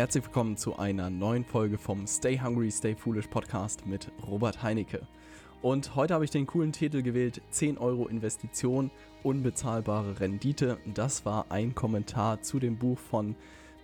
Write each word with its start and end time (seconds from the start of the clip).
Herzlich 0.00 0.24
willkommen 0.24 0.56
zu 0.56 0.78
einer 0.78 1.10
neuen 1.10 1.44
Folge 1.44 1.76
vom 1.76 2.06
Stay 2.06 2.40
Hungry, 2.40 2.70
Stay 2.70 2.94
Foolish 2.94 3.26
Podcast 3.26 3.84
mit 3.84 4.10
Robert 4.26 4.62
Heinecke. 4.62 5.06
Und 5.60 5.94
heute 5.94 6.14
habe 6.14 6.24
ich 6.24 6.30
den 6.30 6.46
coolen 6.46 6.72
Titel 6.72 7.02
gewählt: 7.02 7.42
10 7.50 7.76
Euro 7.76 8.08
Investition, 8.08 8.90
unbezahlbare 9.22 10.18
Rendite. 10.18 10.78
Das 10.94 11.26
war 11.26 11.50
ein 11.50 11.74
Kommentar 11.74 12.40
zu 12.40 12.58
dem 12.58 12.78
Buch 12.78 12.98
von 12.98 13.36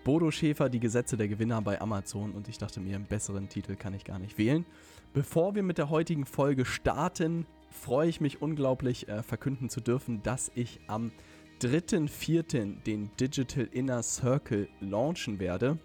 Bodo 0.04 0.30
Schäfer, 0.30 0.70
Die 0.70 0.80
Gesetze 0.80 1.18
der 1.18 1.28
Gewinner 1.28 1.60
bei 1.60 1.82
Amazon. 1.82 2.32
Und 2.32 2.48
ich 2.48 2.56
dachte 2.56 2.80
mir, 2.80 2.96
einen 2.96 3.04
besseren 3.04 3.50
Titel 3.50 3.76
kann 3.76 3.92
ich 3.92 4.04
gar 4.04 4.18
nicht 4.18 4.38
wählen. 4.38 4.64
Bevor 5.12 5.54
wir 5.54 5.62
mit 5.62 5.76
der 5.76 5.90
heutigen 5.90 6.24
Folge 6.24 6.64
starten, 6.64 7.44
freue 7.68 8.08
ich 8.08 8.22
mich 8.22 8.40
unglaublich 8.40 9.06
äh, 9.06 9.22
verkünden 9.22 9.68
zu 9.68 9.82
dürfen, 9.82 10.22
dass 10.22 10.50
ich 10.54 10.80
am 10.86 11.12
3.4. 11.60 12.82
den 12.84 13.10
Digital 13.20 13.68
Inner 13.70 14.02
Circle 14.02 14.70
launchen 14.80 15.40
werde. 15.40 15.78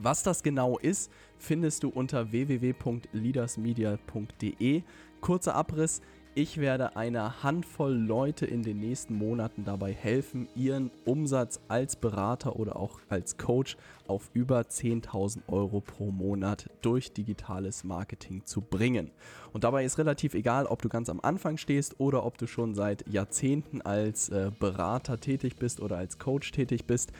Was 0.00 0.22
das 0.22 0.44
genau 0.44 0.78
ist, 0.78 1.10
findest 1.38 1.82
du 1.82 1.88
unter 1.88 2.30
www.leadersmedia.de. 2.30 4.82
Kurzer 5.20 5.56
Abriss. 5.56 6.02
Ich 6.36 6.58
werde 6.58 6.94
einer 6.94 7.42
Handvoll 7.42 7.94
Leute 7.94 8.46
in 8.46 8.62
den 8.62 8.78
nächsten 8.78 9.14
Monaten 9.14 9.64
dabei 9.64 9.92
helfen, 9.92 10.46
ihren 10.54 10.92
Umsatz 11.04 11.58
als 11.66 11.96
Berater 11.96 12.54
oder 12.54 12.76
auch 12.76 13.00
als 13.08 13.38
Coach 13.38 13.76
auf 14.06 14.30
über 14.34 14.60
10.000 14.60 15.48
Euro 15.48 15.80
pro 15.80 16.12
Monat 16.12 16.70
durch 16.80 17.12
digitales 17.12 17.82
Marketing 17.82 18.46
zu 18.46 18.60
bringen. 18.60 19.10
Und 19.52 19.64
dabei 19.64 19.84
ist 19.84 19.98
relativ 19.98 20.34
egal, 20.34 20.66
ob 20.66 20.80
du 20.80 20.88
ganz 20.88 21.10
am 21.10 21.18
Anfang 21.20 21.56
stehst 21.56 21.98
oder 21.98 22.24
ob 22.24 22.38
du 22.38 22.46
schon 22.46 22.76
seit 22.76 23.04
Jahrzehnten 23.08 23.82
als 23.82 24.28
äh, 24.28 24.52
Berater 24.60 25.18
tätig 25.18 25.56
bist 25.56 25.80
oder 25.80 25.96
als 25.96 26.20
Coach 26.20 26.52
tätig 26.52 26.84
bist. 26.84 27.10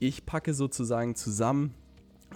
Ich 0.00 0.26
packe 0.26 0.52
sozusagen 0.52 1.14
zusammen 1.14 1.74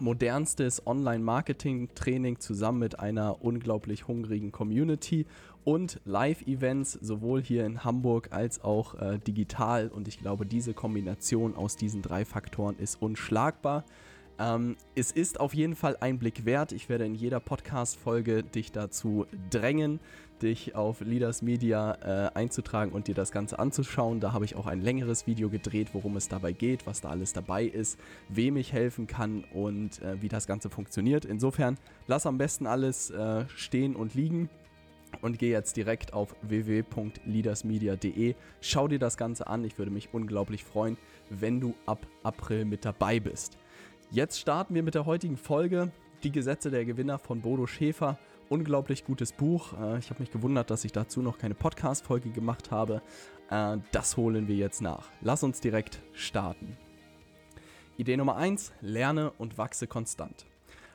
modernstes 0.02 0.86
Online-Marketing-Training 0.86 2.40
zusammen 2.40 2.80
mit 2.80 2.98
einer 2.98 3.42
unglaublich 3.42 4.06
hungrigen 4.08 4.52
Community 4.52 5.26
und 5.64 6.00
Live-Events, 6.04 6.92
sowohl 7.00 7.40
hier 7.42 7.64
in 7.64 7.84
Hamburg 7.84 8.28
als 8.32 8.62
auch 8.62 8.94
äh, 9.00 9.18
digital. 9.18 9.88
Und 9.88 10.08
ich 10.08 10.18
glaube, 10.18 10.44
diese 10.44 10.74
Kombination 10.74 11.54
aus 11.56 11.76
diesen 11.76 12.02
drei 12.02 12.24
Faktoren 12.24 12.76
ist 12.78 13.00
unschlagbar. 13.00 13.84
Ähm, 14.42 14.76
es 14.96 15.12
ist 15.12 15.38
auf 15.38 15.54
jeden 15.54 15.76
Fall 15.76 15.96
ein 16.00 16.18
Blick 16.18 16.44
wert. 16.44 16.72
Ich 16.72 16.88
werde 16.88 17.04
in 17.06 17.14
jeder 17.14 17.38
Podcast-Folge 17.38 18.42
dich 18.42 18.72
dazu 18.72 19.26
drängen, 19.50 20.00
dich 20.42 20.74
auf 20.74 21.00
Leaders 21.00 21.42
Media 21.42 21.94
äh, 22.02 22.30
einzutragen 22.34 22.90
und 22.90 23.06
dir 23.06 23.14
das 23.14 23.30
Ganze 23.30 23.60
anzuschauen. 23.60 24.18
Da 24.18 24.32
habe 24.32 24.44
ich 24.44 24.56
auch 24.56 24.66
ein 24.66 24.80
längeres 24.80 25.28
Video 25.28 25.48
gedreht, 25.48 25.90
worum 25.92 26.16
es 26.16 26.26
dabei 26.26 26.52
geht, 26.52 26.88
was 26.88 27.00
da 27.00 27.10
alles 27.10 27.32
dabei 27.32 27.64
ist, 27.64 28.00
wem 28.28 28.56
ich 28.56 28.72
helfen 28.72 29.06
kann 29.06 29.44
und 29.52 30.02
äh, 30.02 30.20
wie 30.20 30.28
das 30.28 30.48
Ganze 30.48 30.70
funktioniert. 30.70 31.24
Insofern 31.24 31.78
lass 32.08 32.26
am 32.26 32.36
besten 32.36 32.66
alles 32.66 33.10
äh, 33.10 33.44
stehen 33.54 33.94
und 33.94 34.14
liegen 34.14 34.50
und 35.20 35.38
geh 35.38 35.52
jetzt 35.52 35.76
direkt 35.76 36.14
auf 36.14 36.34
www.leadersmedia.de. 36.42 38.34
Schau 38.60 38.88
dir 38.88 38.98
das 38.98 39.16
Ganze 39.16 39.46
an. 39.46 39.62
Ich 39.62 39.78
würde 39.78 39.92
mich 39.92 40.08
unglaublich 40.12 40.64
freuen, 40.64 40.96
wenn 41.30 41.60
du 41.60 41.74
ab 41.86 42.04
April 42.24 42.64
mit 42.64 42.84
dabei 42.84 43.20
bist. 43.20 43.56
Jetzt 44.12 44.38
starten 44.38 44.74
wir 44.74 44.82
mit 44.82 44.94
der 44.94 45.06
heutigen 45.06 45.38
Folge. 45.38 45.90
Die 46.22 46.30
Gesetze 46.30 46.70
der 46.70 46.84
Gewinner 46.84 47.18
von 47.18 47.40
Bodo 47.40 47.66
Schäfer. 47.66 48.18
Unglaublich 48.50 49.06
gutes 49.06 49.32
Buch. 49.32 49.72
Äh, 49.80 50.00
ich 50.00 50.10
habe 50.10 50.20
mich 50.20 50.30
gewundert, 50.30 50.68
dass 50.68 50.84
ich 50.84 50.92
dazu 50.92 51.22
noch 51.22 51.38
keine 51.38 51.54
Podcast-Folge 51.54 52.28
gemacht 52.28 52.70
habe. 52.70 53.00
Äh, 53.48 53.78
das 53.90 54.18
holen 54.18 54.48
wir 54.48 54.56
jetzt 54.56 54.82
nach. 54.82 55.08
Lass 55.22 55.42
uns 55.42 55.62
direkt 55.62 56.02
starten. 56.12 56.76
Idee 57.96 58.18
Nummer 58.18 58.36
1. 58.36 58.74
Lerne 58.82 59.30
und 59.38 59.56
wachse 59.56 59.86
konstant. 59.86 60.44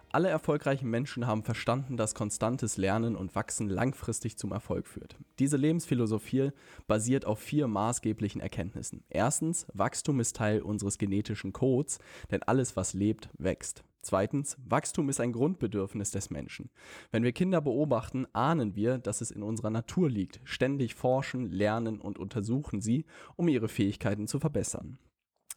Alle 0.09 0.29
erfolgreichen 0.29 0.89
Menschen 0.89 1.27
haben 1.27 1.43
verstanden, 1.43 1.97
dass 1.97 2.15
konstantes 2.15 2.77
Lernen 2.77 3.17
und 3.17 3.35
Wachsen 3.35 3.67
langfristig 3.67 4.37
zum 4.37 4.53
Erfolg 4.53 4.87
führt. 4.87 5.17
Diese 5.37 5.57
Lebensphilosophie 5.57 6.51
basiert 6.87 7.25
auf 7.25 7.39
vier 7.39 7.67
maßgeblichen 7.67 8.39
Erkenntnissen. 8.39 9.03
Erstens, 9.09 9.67
Wachstum 9.73 10.21
ist 10.21 10.37
Teil 10.37 10.61
unseres 10.61 10.97
genetischen 10.97 11.51
Codes, 11.51 11.99
denn 12.31 12.41
alles, 12.43 12.77
was 12.77 12.93
lebt, 12.93 13.29
wächst. 13.37 13.83
Zweitens, 14.01 14.55
Wachstum 14.63 15.09
ist 15.09 15.19
ein 15.19 15.33
Grundbedürfnis 15.33 16.11
des 16.11 16.29
Menschen. 16.29 16.69
Wenn 17.11 17.23
wir 17.23 17.33
Kinder 17.33 17.59
beobachten, 17.59 18.25
ahnen 18.31 18.77
wir, 18.77 18.99
dass 18.99 19.19
es 19.19 19.31
in 19.31 19.43
unserer 19.43 19.71
Natur 19.71 20.09
liegt. 20.09 20.39
Ständig 20.45 20.95
forschen, 20.95 21.51
lernen 21.51 21.99
und 21.99 22.17
untersuchen 22.17 22.79
sie, 22.79 23.03
um 23.35 23.49
ihre 23.49 23.67
Fähigkeiten 23.67 24.25
zu 24.25 24.39
verbessern. 24.39 24.97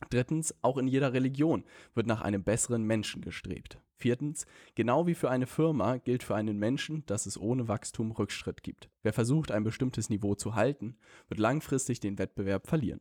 Drittens, 0.09 0.55
auch 0.63 0.79
in 0.79 0.89
jeder 0.89 1.13
Religion 1.13 1.65
wird 1.95 2.07
nach 2.07 2.23
einem 2.23 2.43
besseren 2.43 2.85
Menschen 2.85 3.21
gestrebt. 3.21 3.79
Viertens, 3.95 4.47
genau 4.75 5.07
wie 5.07 5.15
für 5.15 5.31
eine 5.31 5.47
Firma 5.47 5.99
gilt 5.99 6.23
für 6.23 6.35
einen 6.35 6.59
Menschen, 6.59 7.05
dass 7.05 7.27
es 7.27 7.39
ohne 7.39 7.69
Wachstum 7.69 8.13
Rückschritt 8.13 8.63
gibt. 8.63 8.89
Wer 9.03 9.13
versucht, 9.13 9.51
ein 9.51 9.63
bestimmtes 9.63 10.09
Niveau 10.09 10.35
zu 10.35 10.55
halten, 10.55 10.97
wird 11.29 11.39
langfristig 11.39 12.01
den 12.01 12.19
Wettbewerb 12.19 12.67
verlieren. 12.67 13.01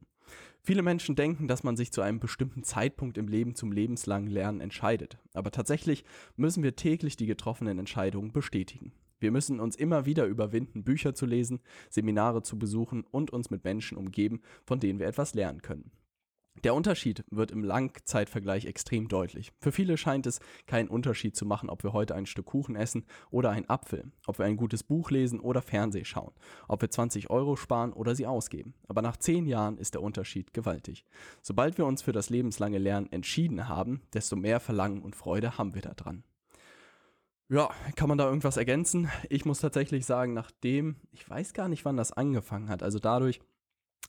Viele 0.62 0.82
Menschen 0.82 1.16
denken, 1.16 1.48
dass 1.48 1.64
man 1.64 1.78
sich 1.78 1.92
zu 1.92 2.02
einem 2.02 2.20
bestimmten 2.20 2.64
Zeitpunkt 2.64 3.18
im 3.18 3.30
Leben 3.30 3.56
zum 3.56 3.72
lebenslangen 3.72 4.30
Lernen 4.30 4.60
entscheidet. 4.60 5.18
Aber 5.34 5.52
tatsächlich 5.52 6.04
müssen 6.36 6.64
wir 6.64 6.76
täglich 6.76 7.16
die 7.16 7.26
getroffenen 7.26 7.80
Entscheidungen 7.80 8.34
bestätigen. 8.34 8.92
Wir 9.20 9.32
müssen 9.32 9.60
uns 9.60 9.76
immer 9.76 10.06
wieder 10.06 10.26
überwinden, 10.26 10.84
Bücher 10.84 11.14
zu 11.14 11.26
lesen, 11.26 11.60
Seminare 11.90 12.42
zu 12.42 12.60
besuchen 12.60 13.04
und 13.10 13.32
uns 13.32 13.50
mit 13.50 13.64
Menschen 13.64 13.98
umgeben, 13.98 14.42
von 14.66 14.80
denen 14.80 15.00
wir 15.00 15.08
etwas 15.08 15.34
lernen 15.34 15.62
können. 15.62 15.92
Der 16.64 16.76
Unterschied 16.76 17.24
wird 17.32 17.52
im 17.52 17.64
Langzeitvergleich 17.64 18.66
extrem 18.66 19.08
deutlich. 19.08 19.54
Für 19.62 19.72
viele 19.72 19.96
scheint 19.96 20.28
es 20.28 20.40
keinen 20.66 20.90
Unterschied 20.90 21.36
zu 21.38 21.46
machen, 21.46 21.70
ob 21.70 21.84
wir 21.84 21.94
heute 21.94 22.16
ein 22.16 22.26
Stück 22.26 22.48
Kuchen 22.48 22.76
essen 22.76 23.06
oder 23.32 23.52
einen 23.52 23.70
Apfel, 23.70 24.12
ob 24.28 24.40
wir 24.40 24.46
ein 24.46 24.58
gutes 24.58 24.84
Buch 24.84 25.10
lesen 25.10 25.40
oder 25.40 25.62
Fernseh 25.62 26.04
schauen, 26.04 26.34
ob 26.68 26.82
wir 26.82 26.90
20 26.90 27.30
Euro 27.30 27.56
sparen 27.56 27.94
oder 27.94 28.14
sie 28.14 28.28
ausgeben. 28.28 28.74
Aber 28.88 29.02
nach 29.02 29.16
10 29.16 29.46
Jahren 29.46 29.78
ist 29.78 29.94
der 29.94 30.02
Unterschied 30.02 30.54
gewaltig. 30.54 31.06
Sobald 31.42 31.78
wir 31.78 31.86
uns 31.86 32.02
für 32.02 32.12
das 32.12 32.30
lebenslange 32.30 32.78
Lernen 32.78 33.10
entschieden 33.12 33.70
haben, 33.70 34.02
desto 34.14 34.36
mehr 34.36 34.60
Verlangen 34.60 35.02
und 35.02 35.16
Freude 35.16 35.58
haben 35.58 35.76
wir 35.76 35.82
daran. 35.82 36.24
Ja, 37.48 37.70
kann 37.96 38.10
man 38.10 38.18
da 38.18 38.28
irgendwas 38.28 38.58
ergänzen? 38.58 39.10
Ich 39.30 39.46
muss 39.46 39.60
tatsächlich 39.60 40.06
sagen, 40.06 40.34
nachdem, 40.34 40.98
ich 41.12 41.28
weiß 41.28 41.54
gar 41.54 41.70
nicht, 41.70 41.86
wann 41.86 41.98
das 41.98 42.12
angefangen 42.12 42.70
hat, 42.70 42.84
also 42.84 43.00
dadurch, 43.00 43.40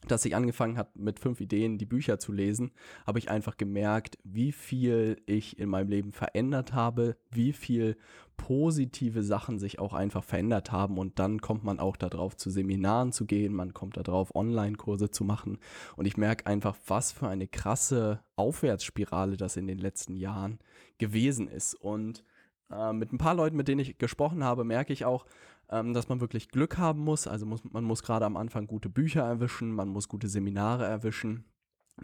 dass 0.06 0.24
ich 0.24 0.34
angefangen 0.34 0.78
habe, 0.78 0.90
mit 0.94 1.20
fünf 1.20 1.40
Ideen 1.40 1.76
die 1.76 1.86
Bücher 1.86 2.18
zu 2.18 2.32
lesen, 2.32 2.72
habe 3.06 3.18
ich 3.18 3.30
einfach 3.30 3.56
gemerkt, 3.56 4.18
wie 4.24 4.52
viel 4.52 5.20
ich 5.26 5.58
in 5.58 5.68
meinem 5.68 5.88
Leben 5.88 6.12
verändert 6.12 6.72
habe, 6.72 7.16
wie 7.30 7.52
viel 7.52 7.96
positive 8.36 9.22
Sachen 9.22 9.58
sich 9.58 9.78
auch 9.78 9.92
einfach 9.92 10.24
verändert 10.24 10.72
haben. 10.72 10.96
Und 10.96 11.18
dann 11.18 11.40
kommt 11.42 11.64
man 11.64 11.78
auch 11.78 11.96
darauf, 11.96 12.36
zu 12.36 12.48
Seminaren 12.48 13.12
zu 13.12 13.26
gehen, 13.26 13.52
man 13.52 13.74
kommt 13.74 13.98
darauf, 13.98 14.34
Online-Kurse 14.34 15.10
zu 15.10 15.24
machen. 15.24 15.58
Und 15.96 16.06
ich 16.06 16.16
merke 16.16 16.46
einfach, 16.46 16.76
was 16.86 17.12
für 17.12 17.28
eine 17.28 17.46
krasse 17.46 18.20
Aufwärtsspirale 18.36 19.36
das 19.36 19.58
in 19.58 19.66
den 19.66 19.78
letzten 19.78 20.16
Jahren 20.16 20.58
gewesen 20.96 21.46
ist. 21.46 21.74
Und 21.74 22.24
äh, 22.70 22.94
mit 22.94 23.12
ein 23.12 23.18
paar 23.18 23.34
Leuten, 23.34 23.56
mit 23.56 23.68
denen 23.68 23.80
ich 23.80 23.98
gesprochen 23.98 24.42
habe, 24.42 24.64
merke 24.64 24.94
ich 24.94 25.04
auch, 25.04 25.26
ähm, 25.70 25.94
dass 25.94 26.08
man 26.08 26.20
wirklich 26.20 26.48
Glück 26.48 26.78
haben 26.78 27.00
muss. 27.00 27.26
Also 27.26 27.46
muss, 27.46 27.62
man 27.64 27.84
muss 27.84 28.02
gerade 28.02 28.26
am 28.26 28.36
Anfang 28.36 28.66
gute 28.66 28.88
Bücher 28.88 29.22
erwischen, 29.22 29.72
man 29.72 29.88
muss 29.88 30.08
gute 30.08 30.28
Seminare 30.28 30.84
erwischen. 30.84 31.44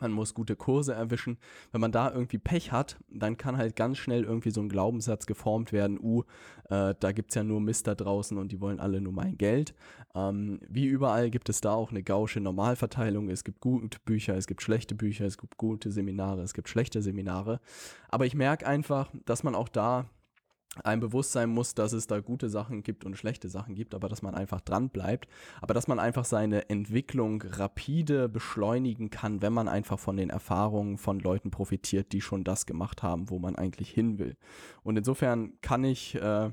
Man 0.00 0.12
muss 0.12 0.34
gute 0.34 0.56
Kurse 0.56 0.92
erwischen. 0.92 1.38
Wenn 1.72 1.80
man 1.80 1.92
da 1.92 2.12
irgendwie 2.12 2.36
Pech 2.38 2.70
hat, 2.70 2.98
dann 3.08 3.38
kann 3.38 3.56
halt 3.56 3.76
ganz 3.76 3.96
schnell 3.96 4.24
irgendwie 4.24 4.50
so 4.50 4.60
ein 4.60 4.68
Glaubenssatz 4.68 5.24
geformt 5.26 5.72
werden, 5.72 5.98
uh, 5.98 6.22
äh, 6.68 6.94
da 7.00 7.12
gibt's 7.12 7.34
ja 7.34 7.42
nur 7.42 7.60
Mister 7.60 7.94
draußen 7.94 8.36
und 8.36 8.52
die 8.52 8.60
wollen 8.60 8.78
alle 8.78 9.00
nur 9.00 9.14
mein 9.14 9.38
Geld. 9.38 9.74
Ähm, 10.14 10.60
wie 10.68 10.84
überall 10.84 11.30
gibt 11.30 11.48
es 11.48 11.62
da 11.62 11.72
auch 11.72 11.90
eine 11.90 12.02
gausche 12.02 12.40
Normalverteilung. 12.40 13.30
Es 13.30 13.42
gibt 13.42 13.60
gute 13.60 13.98
Bücher, 14.04 14.36
es 14.36 14.46
gibt 14.46 14.60
schlechte 14.60 14.94
Bücher, 14.94 15.24
es 15.24 15.38
gibt 15.38 15.56
gute 15.56 15.90
Seminare, 15.90 16.42
es 16.42 16.52
gibt 16.52 16.68
schlechte 16.68 17.00
Seminare. 17.00 17.60
Aber 18.08 18.26
ich 18.26 18.34
merke 18.34 18.66
einfach, 18.66 19.10
dass 19.24 19.44
man 19.44 19.54
auch 19.54 19.68
da 19.68 20.10
ein 20.84 21.00
Bewusstsein 21.00 21.50
muss, 21.50 21.74
dass 21.74 21.92
es 21.92 22.06
da 22.06 22.20
gute 22.20 22.48
Sachen 22.48 22.82
gibt 22.82 23.04
und 23.04 23.16
schlechte 23.16 23.48
Sachen 23.48 23.74
gibt, 23.74 23.94
aber 23.94 24.08
dass 24.08 24.22
man 24.22 24.34
einfach 24.34 24.60
dran 24.60 24.88
bleibt, 24.88 25.28
aber 25.60 25.74
dass 25.74 25.88
man 25.88 25.98
einfach 25.98 26.24
seine 26.24 26.68
Entwicklung 26.68 27.42
rapide 27.42 28.28
beschleunigen 28.28 29.10
kann, 29.10 29.42
wenn 29.42 29.52
man 29.52 29.68
einfach 29.68 29.98
von 29.98 30.16
den 30.16 30.30
Erfahrungen 30.30 30.98
von 30.98 31.20
Leuten 31.20 31.50
profitiert, 31.50 32.12
die 32.12 32.20
schon 32.20 32.44
das 32.44 32.66
gemacht 32.66 33.02
haben, 33.02 33.30
wo 33.30 33.38
man 33.38 33.56
eigentlich 33.56 33.90
hin 33.90 34.18
will. 34.18 34.36
Und 34.82 34.96
insofern 34.96 35.60
kann 35.60 35.84
ich 35.84 36.14
äh, 36.16 36.50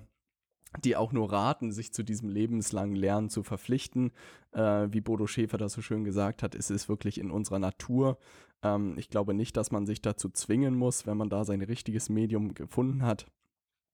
die 0.84 0.96
auch 0.96 1.12
nur 1.12 1.32
raten, 1.32 1.72
sich 1.72 1.94
zu 1.94 2.04
diesem 2.04 2.30
lebenslangen 2.30 2.96
Lernen 2.96 3.30
zu 3.30 3.44
verpflichten. 3.44 4.12
Äh, 4.52 4.88
wie 4.90 5.02
Bodo 5.02 5.28
Schäfer 5.28 5.58
das 5.58 5.74
so 5.74 5.82
schön 5.82 6.04
gesagt 6.04 6.44
hat, 6.44 6.56
ist 6.56 6.72
es 6.72 6.90
wirklich 6.90 7.20
in 7.20 7.32
unserer 7.32 7.60
Natur. 7.60 8.18
Ähm, 8.64 8.98
ich 8.98 9.10
glaube 9.10 9.34
nicht, 9.34 9.56
dass 9.56 9.72
man 9.72 9.86
sich 9.86 10.02
dazu 10.02 10.30
zwingen 10.30 10.76
muss, 10.76 11.06
wenn 11.06 11.18
man 11.18 11.30
da 11.30 11.46
sein 11.46 11.62
richtiges 11.62 12.10
Medium 12.10 12.54
gefunden 12.54 13.04
hat 13.04 13.28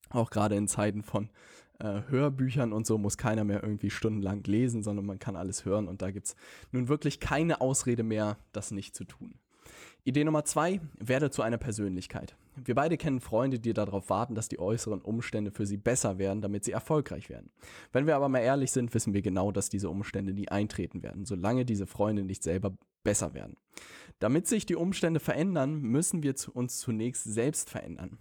auch 0.09 0.29
gerade 0.29 0.55
in 0.55 0.67
Zeiten 0.67 1.03
von 1.03 1.29
äh, 1.79 2.01
Hörbüchern 2.09 2.73
und 2.73 2.85
so 2.85 2.97
muss 2.97 3.17
keiner 3.17 3.43
mehr 3.43 3.63
irgendwie 3.63 3.89
stundenlang 3.89 4.43
lesen, 4.43 4.83
sondern 4.83 5.05
man 5.05 5.19
kann 5.19 5.35
alles 5.35 5.65
hören 5.65 5.87
und 5.87 6.01
da 6.01 6.11
gibt's 6.11 6.35
nun 6.71 6.87
wirklich 6.87 7.19
keine 7.19 7.61
Ausrede 7.61 8.03
mehr, 8.03 8.37
das 8.51 8.71
nicht 8.71 8.95
zu 8.95 9.05
tun. 9.05 9.35
Idee 10.03 10.23
Nummer 10.23 10.45
zwei, 10.45 10.81
werde 10.97 11.29
zu 11.29 11.41
einer 11.41 11.57
Persönlichkeit. 11.57 12.35
Wir 12.55 12.73
beide 12.73 12.97
kennen 12.97 13.19
Freunde, 13.19 13.59
die 13.59 13.73
darauf 13.73 14.09
warten, 14.09 14.33
dass 14.33 14.47
die 14.47 14.59
äußeren 14.59 15.01
Umstände 15.01 15.51
für 15.51 15.65
sie 15.65 15.77
besser 15.77 16.17
werden, 16.17 16.41
damit 16.41 16.63
sie 16.63 16.71
erfolgreich 16.71 17.29
werden. 17.29 17.51
Wenn 17.91 18.07
wir 18.07 18.15
aber 18.15 18.29
mal 18.29 18.39
ehrlich 18.39 18.71
sind, 18.71 18.93
wissen 18.93 19.13
wir 19.13 19.21
genau, 19.21 19.51
dass 19.51 19.69
diese 19.69 19.89
Umstände 19.89 20.33
nie 20.33 20.49
eintreten 20.49 21.03
werden, 21.03 21.25
solange 21.25 21.65
diese 21.65 21.85
Freunde 21.85 22.23
nicht 22.23 22.43
selber 22.43 22.75
besser 23.03 23.33
werden. 23.33 23.55
Damit 24.19 24.47
sich 24.47 24.65
die 24.65 24.75
Umstände 24.75 25.19
verändern, 25.19 25.81
müssen 25.81 26.23
wir 26.23 26.33
uns 26.53 26.79
zunächst 26.79 27.23
selbst 27.25 27.69
verändern. 27.69 28.17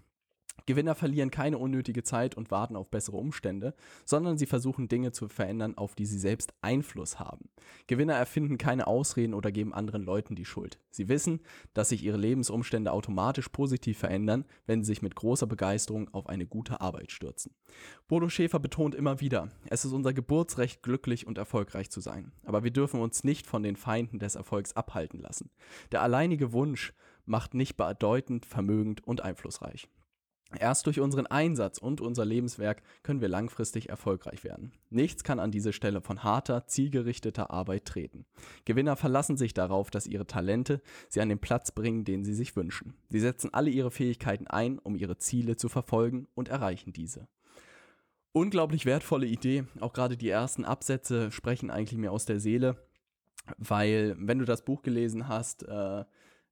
Gewinner 0.69 0.95
verlieren 0.95 1.31
keine 1.31 1.57
unnötige 1.57 2.03
Zeit 2.03 2.35
und 2.35 2.51
warten 2.51 2.77
auf 2.77 2.91
bessere 2.91 3.17
Umstände, 3.17 3.75
sondern 4.05 4.37
sie 4.37 4.45
versuchen 4.45 4.87
Dinge 4.87 5.13
zu 5.13 5.27
verändern, 5.27 5.79
auf 5.79 5.95
die 5.95 6.05
sie 6.05 6.19
selbst 6.19 6.53
Einfluss 6.61 7.19
haben. 7.19 7.49
Gewinner 7.87 8.13
erfinden 8.13 8.59
keine 8.59 8.87
Ausreden 8.87 9.33
oder 9.33 9.51
geben 9.51 9.73
anderen 9.73 10.03
Leuten 10.03 10.35
die 10.35 10.45
Schuld. 10.45 10.79
Sie 10.91 11.09
wissen, 11.09 11.41
dass 11.73 11.89
sich 11.89 12.05
ihre 12.05 12.19
Lebensumstände 12.19 12.93
automatisch 12.93 13.49
positiv 13.49 13.97
verändern, 13.97 14.45
wenn 14.67 14.85
sie 14.85 14.89
sich 14.89 15.01
mit 15.01 15.15
großer 15.15 15.47
Begeisterung 15.47 16.13
auf 16.13 16.29
eine 16.29 16.47
gute 16.47 16.83
Arbeit 16.83 17.13
stürzen. 17.13 17.55
Bodo 18.07 18.29
Schäfer 18.29 18.59
betont 18.59 18.95
immer 18.95 19.23
wieder, 19.23 19.49
es 19.71 19.87
ist 19.87 19.93
unser 19.93 20.13
Geburtsrecht, 20.13 20.83
glücklich 20.83 21.27
und 21.27 21.39
erfolgreich 21.39 21.89
zu 21.89 22.03
sein. 22.03 22.31
Aber 22.45 22.63
wir 22.63 22.73
dürfen 22.73 23.01
uns 23.01 23.25
nicht 23.25 23.47
von 23.47 23.63
den 23.63 23.77
Feinden 23.77 24.19
des 24.19 24.35
Erfolgs 24.35 24.77
abhalten 24.77 25.19
lassen. 25.19 25.49
Der 25.93 26.03
alleinige 26.03 26.53
Wunsch 26.53 26.93
macht 27.25 27.55
nicht 27.55 27.79
bedeutend, 27.79 28.45
vermögend 28.45 29.03
und 29.07 29.23
einflussreich. 29.23 29.89
Erst 30.57 30.87
durch 30.87 30.99
unseren 30.99 31.27
Einsatz 31.27 31.77
und 31.77 32.01
unser 32.01 32.25
Lebenswerk 32.25 32.83
können 33.03 33.21
wir 33.21 33.29
langfristig 33.29 33.91
erfolgreich 33.91 34.45
werden. 34.45 34.73
Nichts 34.89 35.23
kann 35.23 35.41
an 35.41 35.51
diese 35.51 35.75
Stelle 35.75 36.01
von 36.01 36.23
harter, 36.23 36.67
zielgerichteter 36.67 37.51
Arbeit 37.51 37.85
treten. 37.85 38.25
Gewinner 38.65 38.97
verlassen 38.97 39.37
sich 39.37 39.53
darauf, 39.53 39.91
dass 39.91 40.07
ihre 40.07 40.27
Talente 40.27 40.81
sie 41.11 41.21
an 41.21 41.29
den 41.29 41.39
Platz 41.39 41.71
bringen, 41.71 42.05
den 42.05 42.25
sie 42.25 42.33
sich 42.33 42.57
wünschen. 42.57 42.95
Sie 43.11 43.21
setzen 43.21 43.53
alle 43.53 43.69
ihre 43.69 43.91
Fähigkeiten 43.91 44.47
ein, 44.47 44.79
um 44.79 44.97
ihre 44.97 45.19
Ziele 45.19 45.57
zu 45.57 45.69
verfolgen 45.69 46.29
und 46.35 46.49
erreichen 46.49 46.95
diese. 46.95 47.29
Unglaublich 48.33 48.87
wertvolle 48.87 49.27
Idee. 49.27 49.65
Auch 49.81 49.93
gerade 49.93 50.17
die 50.17 50.31
ersten 50.31 50.65
Absätze 50.65 51.31
sprechen 51.31 51.71
eigentlich 51.71 51.99
mir 51.99 52.13
aus 52.13 52.25
der 52.25 52.41
Seele, 52.41 52.77
weil 53.59 54.17
wenn 54.19 54.39
du 54.39 54.47
das 54.47 54.65
Buch 54.65 54.81
gelesen 54.81 55.29
hast, 55.29 55.65
äh, 55.65 56.05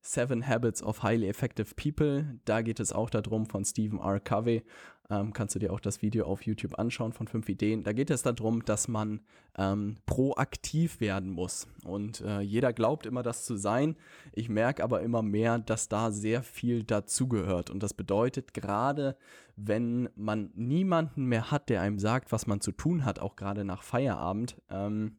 Seven 0.07 0.47
Habits 0.47 0.83
of 0.83 1.03
Highly 1.03 1.29
Effective 1.29 1.75
People. 1.75 2.39
Da 2.45 2.63
geht 2.63 2.81
es 2.81 2.93
auch 2.93 3.11
darum 3.11 3.47
von 3.47 3.65
Stephen 3.65 3.99
R. 3.99 4.21
Covey. 4.21 4.63
Ähm, 5.11 5.33
kannst 5.33 5.55
du 5.55 5.59
dir 5.59 5.73
auch 5.73 5.81
das 5.81 6.03
Video 6.03 6.27
auf 6.27 6.43
YouTube 6.43 6.79
anschauen 6.79 7.13
von 7.13 7.29
fünf 7.29 7.49
Ideen. 7.49 7.85
Da 7.85 7.93
geht 7.93 8.11
es 8.11 8.23
darum, 8.23 8.65
dass 8.65 8.89
man 8.89 9.21
ähm, 9.57 9.97
proaktiv 10.07 11.01
werden 11.01 11.31
muss. 11.31 11.69
Und 11.85 12.21
äh, 12.23 12.41
jeder 12.41 12.73
glaubt 12.73 13.07
immer, 13.07 13.23
das 13.23 13.45
zu 13.45 13.57
sein. 13.57 13.97
Ich 14.33 14.49
merke 14.49 14.83
aber 14.83 15.03
immer 15.03 15.23
mehr, 15.23 15.59
dass 15.59 15.89
da 15.89 16.11
sehr 16.11 16.43
viel 16.43 16.83
dazugehört. 16.83 17.71
Und 17.71 17.83
das 17.83 17.95
bedeutet, 17.95 18.55
gerade 18.55 19.17
wenn 19.57 20.09
man 20.17 20.51
niemanden 20.55 21.27
mehr 21.27 21.51
hat, 21.51 21.69
der 21.69 21.83
einem 21.83 21.99
sagt, 21.99 22.33
was 22.33 22.47
man 22.47 22.61
zu 22.61 22.73
tun 22.73 23.05
hat, 23.05 23.19
auch 23.19 23.37
gerade 23.37 23.65
nach 23.65 23.83
Feierabend, 23.83 24.61
ähm, 24.71 25.19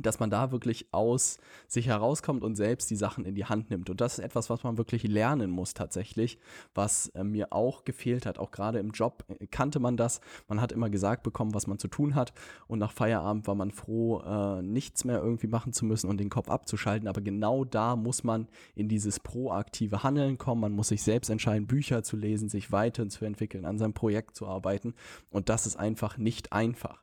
dass 0.00 0.20
man 0.20 0.30
da 0.30 0.52
wirklich 0.52 0.86
aus 0.92 1.38
sich 1.66 1.86
herauskommt 1.86 2.44
und 2.44 2.54
selbst 2.54 2.90
die 2.90 2.96
Sachen 2.96 3.24
in 3.24 3.34
die 3.34 3.44
Hand 3.44 3.70
nimmt. 3.70 3.90
Und 3.90 4.00
das 4.00 4.18
ist 4.18 4.24
etwas, 4.24 4.50
was 4.50 4.62
man 4.62 4.78
wirklich 4.78 5.02
lernen 5.04 5.50
muss 5.50 5.74
tatsächlich, 5.74 6.38
was 6.74 7.08
äh, 7.08 7.24
mir 7.24 7.52
auch 7.52 7.84
gefehlt 7.84 8.26
hat. 8.26 8.38
Auch 8.38 8.50
gerade 8.50 8.78
im 8.78 8.90
Job 8.90 9.24
äh, 9.28 9.46
kannte 9.46 9.80
man 9.80 9.96
das. 9.96 10.20
Man 10.48 10.60
hat 10.60 10.72
immer 10.72 10.90
gesagt 10.90 11.22
bekommen, 11.22 11.54
was 11.54 11.66
man 11.66 11.78
zu 11.78 11.88
tun 11.88 12.14
hat. 12.14 12.32
Und 12.66 12.78
nach 12.78 12.92
Feierabend 12.92 13.46
war 13.46 13.54
man 13.54 13.70
froh, 13.70 14.20
äh, 14.20 14.62
nichts 14.62 15.04
mehr 15.04 15.18
irgendwie 15.22 15.46
machen 15.48 15.72
zu 15.72 15.84
müssen 15.84 16.08
und 16.08 16.18
den 16.18 16.30
Kopf 16.30 16.48
abzuschalten. 16.48 17.08
Aber 17.08 17.20
genau 17.20 17.64
da 17.64 17.96
muss 17.96 18.24
man 18.24 18.48
in 18.74 18.88
dieses 18.88 19.20
proaktive 19.20 20.02
Handeln 20.02 20.38
kommen. 20.38 20.60
Man 20.60 20.72
muss 20.72 20.88
sich 20.88 21.02
selbst 21.02 21.30
entscheiden, 21.30 21.66
Bücher 21.66 22.02
zu 22.02 22.16
lesen, 22.16 22.48
sich 22.48 22.72
weiterzuentwickeln, 22.72 23.64
an 23.64 23.78
seinem 23.78 23.94
Projekt 23.94 24.36
zu 24.36 24.46
arbeiten. 24.46 24.94
Und 25.30 25.48
das 25.48 25.66
ist 25.66 25.76
einfach 25.76 26.18
nicht 26.18 26.52
einfach. 26.52 27.02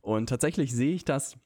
Und 0.00 0.28
tatsächlich 0.28 0.74
sehe 0.74 0.94
ich 0.94 1.04
das 1.04 1.36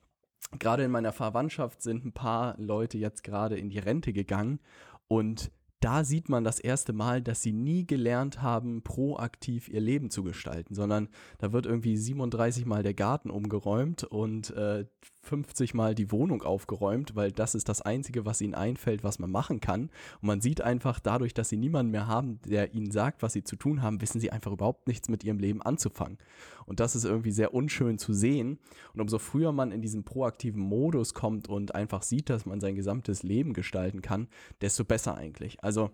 gerade 0.58 0.84
in 0.84 0.90
meiner 0.90 1.12
Verwandtschaft 1.12 1.82
sind 1.82 2.04
ein 2.04 2.12
paar 2.12 2.54
Leute 2.58 2.98
jetzt 2.98 3.24
gerade 3.24 3.56
in 3.56 3.70
die 3.70 3.78
Rente 3.78 4.12
gegangen 4.12 4.60
und 5.08 5.50
da 5.82 6.04
sieht 6.04 6.28
man 6.28 6.44
das 6.44 6.60
erste 6.60 6.92
Mal, 6.92 7.22
dass 7.22 7.42
sie 7.42 7.52
nie 7.52 7.84
gelernt 7.84 8.40
haben, 8.40 8.82
proaktiv 8.82 9.68
ihr 9.68 9.80
Leben 9.80 10.10
zu 10.10 10.22
gestalten, 10.22 10.74
sondern 10.74 11.08
da 11.38 11.52
wird 11.52 11.66
irgendwie 11.66 11.96
37 11.96 12.66
Mal 12.66 12.84
der 12.84 12.94
Garten 12.94 13.30
umgeräumt 13.30 14.04
und 14.04 14.50
äh, 14.50 14.86
50 15.22 15.74
Mal 15.74 15.94
die 15.94 16.10
Wohnung 16.10 16.42
aufgeräumt, 16.42 17.14
weil 17.14 17.32
das 17.32 17.54
ist 17.54 17.69
das 17.69 17.80
Einzige, 17.80 18.26
was 18.26 18.40
ihnen 18.40 18.54
einfällt, 18.54 19.04
was 19.04 19.19
man 19.19 19.30
machen 19.30 19.60
kann. 19.60 19.82
Und 20.20 20.26
man 20.26 20.40
sieht 20.40 20.60
einfach 20.60 21.00
dadurch, 21.00 21.32
dass 21.32 21.48
sie 21.48 21.56
niemanden 21.56 21.92
mehr 21.92 22.08
haben, 22.08 22.40
der 22.44 22.74
ihnen 22.74 22.90
sagt, 22.90 23.22
was 23.22 23.32
sie 23.32 23.44
zu 23.44 23.56
tun 23.56 23.82
haben, 23.82 24.00
wissen 24.00 24.20
sie 24.20 24.32
einfach 24.32 24.52
überhaupt 24.52 24.88
nichts 24.88 25.08
mit 25.08 25.22
ihrem 25.24 25.38
Leben 25.38 25.62
anzufangen. 25.62 26.19
Und 26.66 26.80
das 26.80 26.96
ist 26.96 27.04
irgendwie 27.04 27.32
sehr 27.32 27.54
unschön 27.54 27.98
zu 27.98 28.12
sehen. 28.12 28.58
Und 28.94 29.00
umso 29.00 29.19
früher 29.19 29.52
man 29.52 29.72
in 29.72 29.80
diesen 29.80 30.04
proaktiven 30.04 30.60
Modus 30.60 31.14
kommt 31.14 31.48
und 31.48 31.75
einfach 31.75 32.02
sieht, 32.02 32.28
dass 32.28 32.46
man 32.46 32.60
sein 32.60 32.75
gesamtes 32.75 33.22
Leben 33.22 33.52
gestalten 33.52 34.02
kann, 34.02 34.28
desto 34.60 34.84
besser 34.84 35.16
eigentlich. 35.16 35.62
Also 35.62 35.90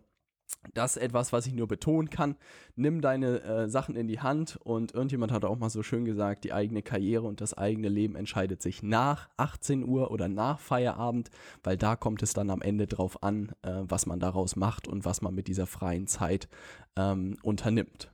das 0.74 0.96
ist 0.96 1.02
etwas, 1.02 1.32
was 1.32 1.46
ich 1.46 1.54
nur 1.54 1.68
betonen 1.68 2.10
kann. 2.10 2.36
Nimm 2.76 3.00
deine 3.00 3.42
äh, 3.42 3.68
Sachen 3.68 3.96
in 3.96 4.06
die 4.06 4.20
Hand 4.20 4.58
und 4.62 4.92
irgendjemand 4.92 5.32
hat 5.32 5.44
auch 5.44 5.58
mal 5.58 5.70
so 5.70 5.82
schön 5.82 6.04
gesagt, 6.04 6.44
die 6.44 6.52
eigene 6.52 6.82
Karriere 6.82 7.26
und 7.26 7.40
das 7.40 7.54
eigene 7.54 7.88
Leben 7.88 8.16
entscheidet 8.16 8.62
sich 8.62 8.82
nach 8.82 9.28
18 9.36 9.84
Uhr 9.84 10.10
oder 10.10 10.28
nach 10.28 10.58
Feierabend, 10.58 11.30
weil 11.62 11.76
da 11.76 11.96
kommt 11.96 12.22
es 12.22 12.32
dann 12.32 12.50
am 12.50 12.62
Ende 12.62 12.86
drauf 12.86 13.22
an, 13.22 13.52
äh, 13.62 13.82
was 13.82 14.06
man 14.06 14.20
daraus 14.20 14.56
macht 14.56 14.88
und 14.88 15.04
was 15.04 15.22
man 15.22 15.34
mit 15.34 15.48
dieser 15.48 15.66
freien 15.66 16.06
Zeit 16.06 16.48
ähm, 16.96 17.36
unternimmt. 17.42 18.12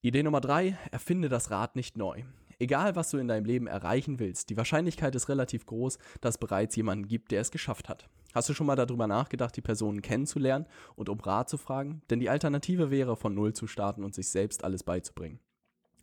Idee 0.00 0.22
Nummer 0.22 0.40
drei, 0.40 0.76
erfinde 0.90 1.28
das 1.28 1.50
Rad 1.50 1.76
nicht 1.76 1.96
neu. 1.96 2.22
Egal, 2.60 2.96
was 2.96 3.10
du 3.10 3.18
in 3.18 3.28
deinem 3.28 3.44
Leben 3.44 3.66
erreichen 3.68 4.18
willst, 4.18 4.50
die 4.50 4.56
Wahrscheinlichkeit 4.56 5.14
ist 5.14 5.28
relativ 5.28 5.66
groß, 5.66 5.98
dass 6.20 6.38
bereits 6.38 6.74
jemanden 6.76 7.06
gibt, 7.06 7.30
der 7.30 7.40
es 7.40 7.50
geschafft 7.50 7.88
hat. 7.88 8.08
Hast 8.34 8.48
du 8.48 8.54
schon 8.54 8.66
mal 8.66 8.76
darüber 8.76 9.06
nachgedacht, 9.06 9.56
die 9.56 9.62
Personen 9.62 10.02
kennenzulernen 10.02 10.66
und 10.96 11.08
um 11.08 11.18
Rat 11.18 11.48
zu 11.48 11.56
fragen? 11.56 12.02
Denn 12.10 12.20
die 12.20 12.28
Alternative 12.28 12.90
wäre, 12.90 13.16
von 13.16 13.34
Null 13.34 13.54
zu 13.54 13.66
starten 13.66 14.04
und 14.04 14.14
sich 14.14 14.28
selbst 14.28 14.64
alles 14.64 14.82
beizubringen. 14.82 15.40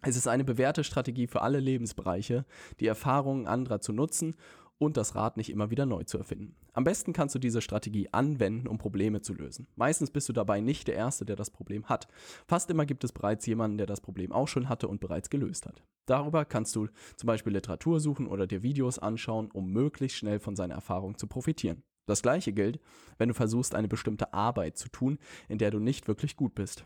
Es 0.01 0.16
ist 0.16 0.27
eine 0.27 0.44
bewährte 0.44 0.83
Strategie 0.83 1.27
für 1.27 1.42
alle 1.42 1.60
Lebensbereiche, 1.60 2.45
die 2.80 2.88
Erfahrungen 2.88 3.48
anderer 3.48 3.80
zu 3.80 3.92
nutzen 3.92 4.36
und 4.77 4.98
das 4.98 5.16
Rad 5.16 5.38
nicht 5.38 5.50
immer 5.50 5.72
wieder 5.72 5.86
neu 5.86 6.04
zu 6.04 6.18
erfinden. 6.18 6.56
Am 6.74 6.83
besten 6.83 7.14
kannst 7.14 7.33
du 7.35 7.40
diese 7.40 7.61
Strategie 7.61 8.09
anwenden, 8.11 8.68
um 8.68 8.78
Probleme 8.78 9.21
zu 9.21 9.33
lösen. 9.33 9.68
Meistens 9.76 10.11
bist 10.11 10.28
du 10.28 10.33
dabei 10.33 10.59
nicht 10.59 10.88
der 10.88 10.95
Erste, 10.95 11.26
der 11.26 11.35
das 11.35 11.50
Problem 11.50 11.85
hat. 11.85 12.07
Fast 12.47 12.69
immer 12.69 12.85
gibt 12.85 13.04
es 13.04 13.14
bereits 13.14 13.45
jemanden, 13.45 13.78
der 13.78 13.88
das 13.88 14.02
Problem 14.02 14.31
auch 14.31 14.47
schon 14.47 14.68
hatte 14.68 14.88
und 14.88 15.00
bereits 15.00 15.30
gelöst 15.30 15.66
hat. 15.66 15.81
Darüber 16.06 16.45
kannst 16.45 16.76
du 16.76 16.88
zum 17.16 17.28
Beispiel 17.28 17.54
Literatur 17.54 18.00
suchen 18.00 18.28
oder 18.28 18.47
dir 18.47 18.64
Videos 18.64 19.00
anschauen, 19.00 19.50
um 19.52 19.71
möglichst 19.71 20.18
schnell 20.18 20.40
von 20.40 20.56
seiner 20.56 20.76
Erfahrung 20.76 21.18
zu 21.18 21.28
profitieren. 21.28 21.83
Das 22.06 22.21
gleiche 22.21 22.54
gilt, 22.54 22.80
wenn 23.18 23.30
du 23.30 23.33
versuchst, 23.33 23.76
eine 23.76 23.88
bestimmte 23.88 24.33
Arbeit 24.33 24.78
zu 24.78 24.90
tun, 24.90 25.18
in 25.50 25.57
der 25.57 25.71
du 25.71 25.80
nicht 25.80 26.07
wirklich 26.07 26.35
gut 26.35 26.56
bist. 26.56 26.85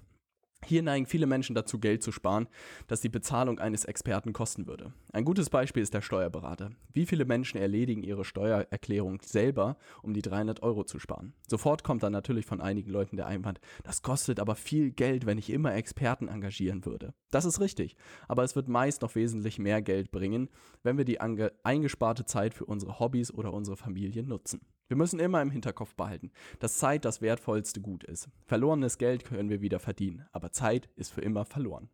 Hier 0.65 0.83
neigen 0.83 1.05
viele 1.05 1.25
Menschen 1.25 1.55
dazu, 1.55 1.79
Geld 1.79 2.03
zu 2.03 2.11
sparen, 2.11 2.47
das 2.88 2.99
die 2.99 3.09
Bezahlung 3.09 3.59
eines 3.59 3.85
Experten 3.85 4.33
kosten 4.33 4.67
würde. 4.67 4.91
Ein 5.13 5.23
gutes 5.23 5.49
Beispiel 5.49 5.81
ist 5.81 5.93
der 5.93 6.01
Steuerberater. 6.01 6.71
Wie 6.91 7.05
viele 7.05 7.23
Menschen 7.23 7.59
erledigen 7.59 8.03
ihre 8.03 8.25
Steuererklärung 8.25 9.21
selber, 9.21 9.77
um 10.03 10.13
die 10.13 10.21
300 10.21 10.61
Euro 10.61 10.83
zu 10.83 10.99
sparen? 10.99 11.33
Sofort 11.47 11.83
kommt 11.83 12.03
dann 12.03 12.11
natürlich 12.11 12.45
von 12.45 12.59
einigen 12.59 12.91
Leuten 12.91 13.15
der 13.15 13.27
Einwand, 13.27 13.61
das 13.83 14.01
kostet 14.01 14.39
aber 14.39 14.55
viel 14.55 14.91
Geld, 14.91 15.25
wenn 15.25 15.38
ich 15.38 15.49
immer 15.49 15.73
Experten 15.73 16.27
engagieren 16.27 16.85
würde. 16.85 17.13
Das 17.31 17.45
ist 17.45 17.61
richtig, 17.61 17.95
aber 18.27 18.43
es 18.43 18.55
wird 18.55 18.67
meist 18.67 19.01
noch 19.01 19.15
wesentlich 19.15 19.59
mehr 19.59 19.81
Geld 19.81 20.11
bringen, 20.11 20.49
wenn 20.83 20.97
wir 20.97 21.05
die 21.05 21.21
eingesparte 21.21 22.25
Zeit 22.25 22.53
für 22.53 22.65
unsere 22.65 22.99
Hobbys 22.99 23.33
oder 23.33 23.53
unsere 23.53 23.77
Familien 23.77 24.27
nutzen. 24.27 24.59
Wir 24.89 24.98
müssen 24.98 25.19
immer 25.19 25.39
im 25.39 25.51
Hinterkopf 25.51 25.93
behalten, 25.93 26.31
dass 26.58 26.79
Zeit 26.79 27.05
das 27.05 27.22
wertvollste 27.22 27.79
Gut 27.79 28.03
ist. 28.03 28.27
Verlorenes 28.48 28.98
Geld 28.98 29.24
können 29.24 29.50
wir 29.50 29.62
wieder 29.62 29.79
verdienen, 29.79 30.25
aber 30.31 30.51
Zeit 30.51 30.89
ist 30.96 31.13
für 31.13 31.22
immer 31.22 31.46
verloren. 31.46 31.89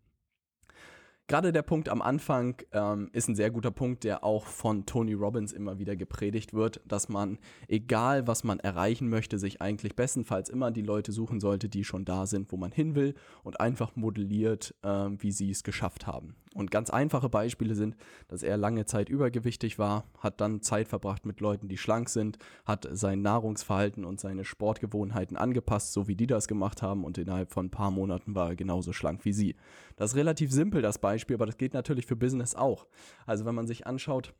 Gerade 1.28 1.52
der 1.52 1.64
Punkt 1.64 1.90
am 1.90 2.02
Anfang 2.02 2.62
ähm, 2.72 3.10
ist 3.12 3.28
ein 3.28 3.36
sehr 3.36 3.52
guter 3.52 3.72
Punkt, 3.72 4.06
der 4.06 4.24
auch 4.24 4.46
von 4.46 4.86
Tony 4.86 5.14
Robbins 5.14 5.52
immer 5.52 5.78
wieder 5.78 5.98
gepredigt 5.98 6.54
wird, 6.54 6.80
dass 6.86 7.10
man, 7.10 7.38
egal 7.68 8.28
was 8.28 8.46
man 8.46 8.60
erreichen 8.60 9.10
möchte, 9.10 9.40
sich 9.40 9.62
eigentlich 9.62 9.98
bestenfalls 9.98 10.50
immer 10.50 10.72
die 10.72 10.84
Leute 10.84 11.12
suchen 11.12 11.42
sollte, 11.42 11.68
die 11.68 11.84
schon 11.84 12.06
da 12.06 12.28
sind, 12.28 12.52
wo 12.54 12.58
man 12.58 12.72
hin 12.72 12.96
will 12.96 13.16
und 13.44 13.60
einfach 13.60 13.96
modelliert, 13.98 14.74
äh, 14.84 15.10
wie 15.18 15.32
sie 15.32 15.50
es 15.50 15.64
geschafft 15.64 16.08
haben. 16.08 16.36
Und 16.55 16.71
ganz 16.71 16.89
einfache 16.89 17.27
Beispiele 17.27 17.75
sind, 17.75 17.97
dass 18.29 18.41
er 18.41 18.55
lange 18.55 18.85
Zeit 18.85 19.09
übergewichtig 19.09 19.77
war, 19.77 20.05
hat 20.19 20.39
dann 20.39 20.62
Zeit 20.62 20.88
verbracht 20.88 21.25
mit 21.25 21.41
Leuten, 21.41 21.67
die 21.67 21.77
schlank 21.77 22.07
sind, 22.07 22.38
hat 22.63 22.88
sein 22.89 23.21
Nahrungsverhalten 23.21 24.05
und 24.05 24.21
seine 24.21 24.45
Sportgewohnheiten 24.45 25.35
angepasst, 25.35 25.91
so 25.91 26.07
wie 26.07 26.15
die 26.15 26.27
das 26.27 26.47
gemacht 26.47 26.81
haben 26.81 27.03
und 27.03 27.17
innerhalb 27.17 27.51
von 27.51 27.65
ein 27.65 27.71
paar 27.71 27.91
Monaten 27.91 28.35
war 28.35 28.51
er 28.51 28.55
genauso 28.55 28.93
schlank 28.93 29.25
wie 29.25 29.33
sie. 29.33 29.57
Das 29.97 30.12
ist 30.12 30.15
relativ 30.15 30.50
simpel, 30.50 30.81
das 30.81 30.97
Beispiel, 30.97 31.35
aber 31.35 31.45
das 31.45 31.57
geht 31.57 31.74
natürlich 31.74 32.05
für 32.05 32.15
Business 32.15 32.55
auch. 32.55 32.88
Also 33.25 33.43
wenn 33.45 33.55
man 33.55 33.67
sich 33.67 33.85
anschaut, 33.85 34.33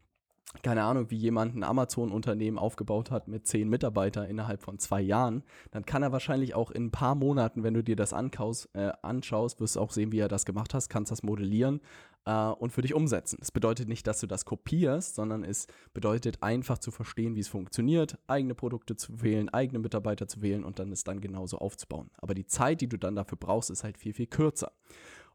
keine 0.64 0.84
Ahnung, 0.84 1.10
wie 1.12 1.18
jemand 1.18 1.56
ein 1.56 1.64
Amazon-Unternehmen 1.64 2.58
aufgebaut 2.58 3.12
hat 3.12 3.28
mit 3.28 3.46
zehn 3.48 3.70
Mitarbeitern 3.70 4.26
innerhalb 4.26 4.62
von 4.62 4.80
zwei 4.80 5.02
Jahren, 5.02 5.44
dann 5.72 5.86
kann 5.86 6.04
er 6.04 6.12
wahrscheinlich 6.12 6.56
auch 6.56 6.72
in 6.72 6.86
ein 6.86 6.92
paar 6.92 7.16
Monaten, 7.16 7.64
wenn 7.64 7.74
du 7.74 7.84
dir 7.84 7.96
das 7.96 8.14
ankaust, 8.14 8.70
äh, 8.74 8.92
anschaust, 9.02 9.60
wirst 9.60 9.76
du 9.76 9.80
auch 9.82 9.92
sehen, 9.92 10.12
wie 10.12 10.20
er 10.20 10.28
das 10.28 10.46
gemacht 10.46 10.74
hat, 10.74 10.90
kannst 10.90 11.12
das 11.12 11.24
modellieren 11.24 11.82
äh, 12.26 12.48
und 12.48 12.72
für 12.72 12.82
dich 12.82 12.94
umsetzen. 12.94 13.38
Das 13.40 13.52
bedeutet 13.52 13.88
nicht, 13.88 14.08
dass 14.08 14.20
du 14.20 14.28
das 14.28 14.46
kopierst, 14.46 15.16
sondern 15.16 15.44
es 15.44 15.68
bedeutet 15.94 16.42
einfach 16.42 16.78
zu 16.78 16.92
verstehen, 16.92 17.36
wie 17.36 17.42
es 17.42 17.48
funktioniert, 17.48 18.18
eigene 18.28 18.56
Produkte 18.56 18.96
zu 18.96 19.22
wählen, 19.22 19.50
eigene 19.50 19.80
Mitarbeiter 19.80 20.28
zu 20.28 20.42
wählen 20.42 20.64
und 20.64 20.80
dann 20.80 20.92
es 20.92 21.04
dann 21.04 21.22
genauso 21.22 21.58
aufzubauen. 21.58 22.10
Aber 22.18 22.34
die 22.34 22.46
Zeit, 22.46 22.82
die 22.82 22.88
du 22.88 22.98
dann 22.98 23.16
dafür 23.16 23.38
brauchst, 23.38 23.70
ist 23.70 23.84
halt 23.84 23.98
viel, 23.98 24.14
viel 24.14 24.28
kürzer. 24.28 24.72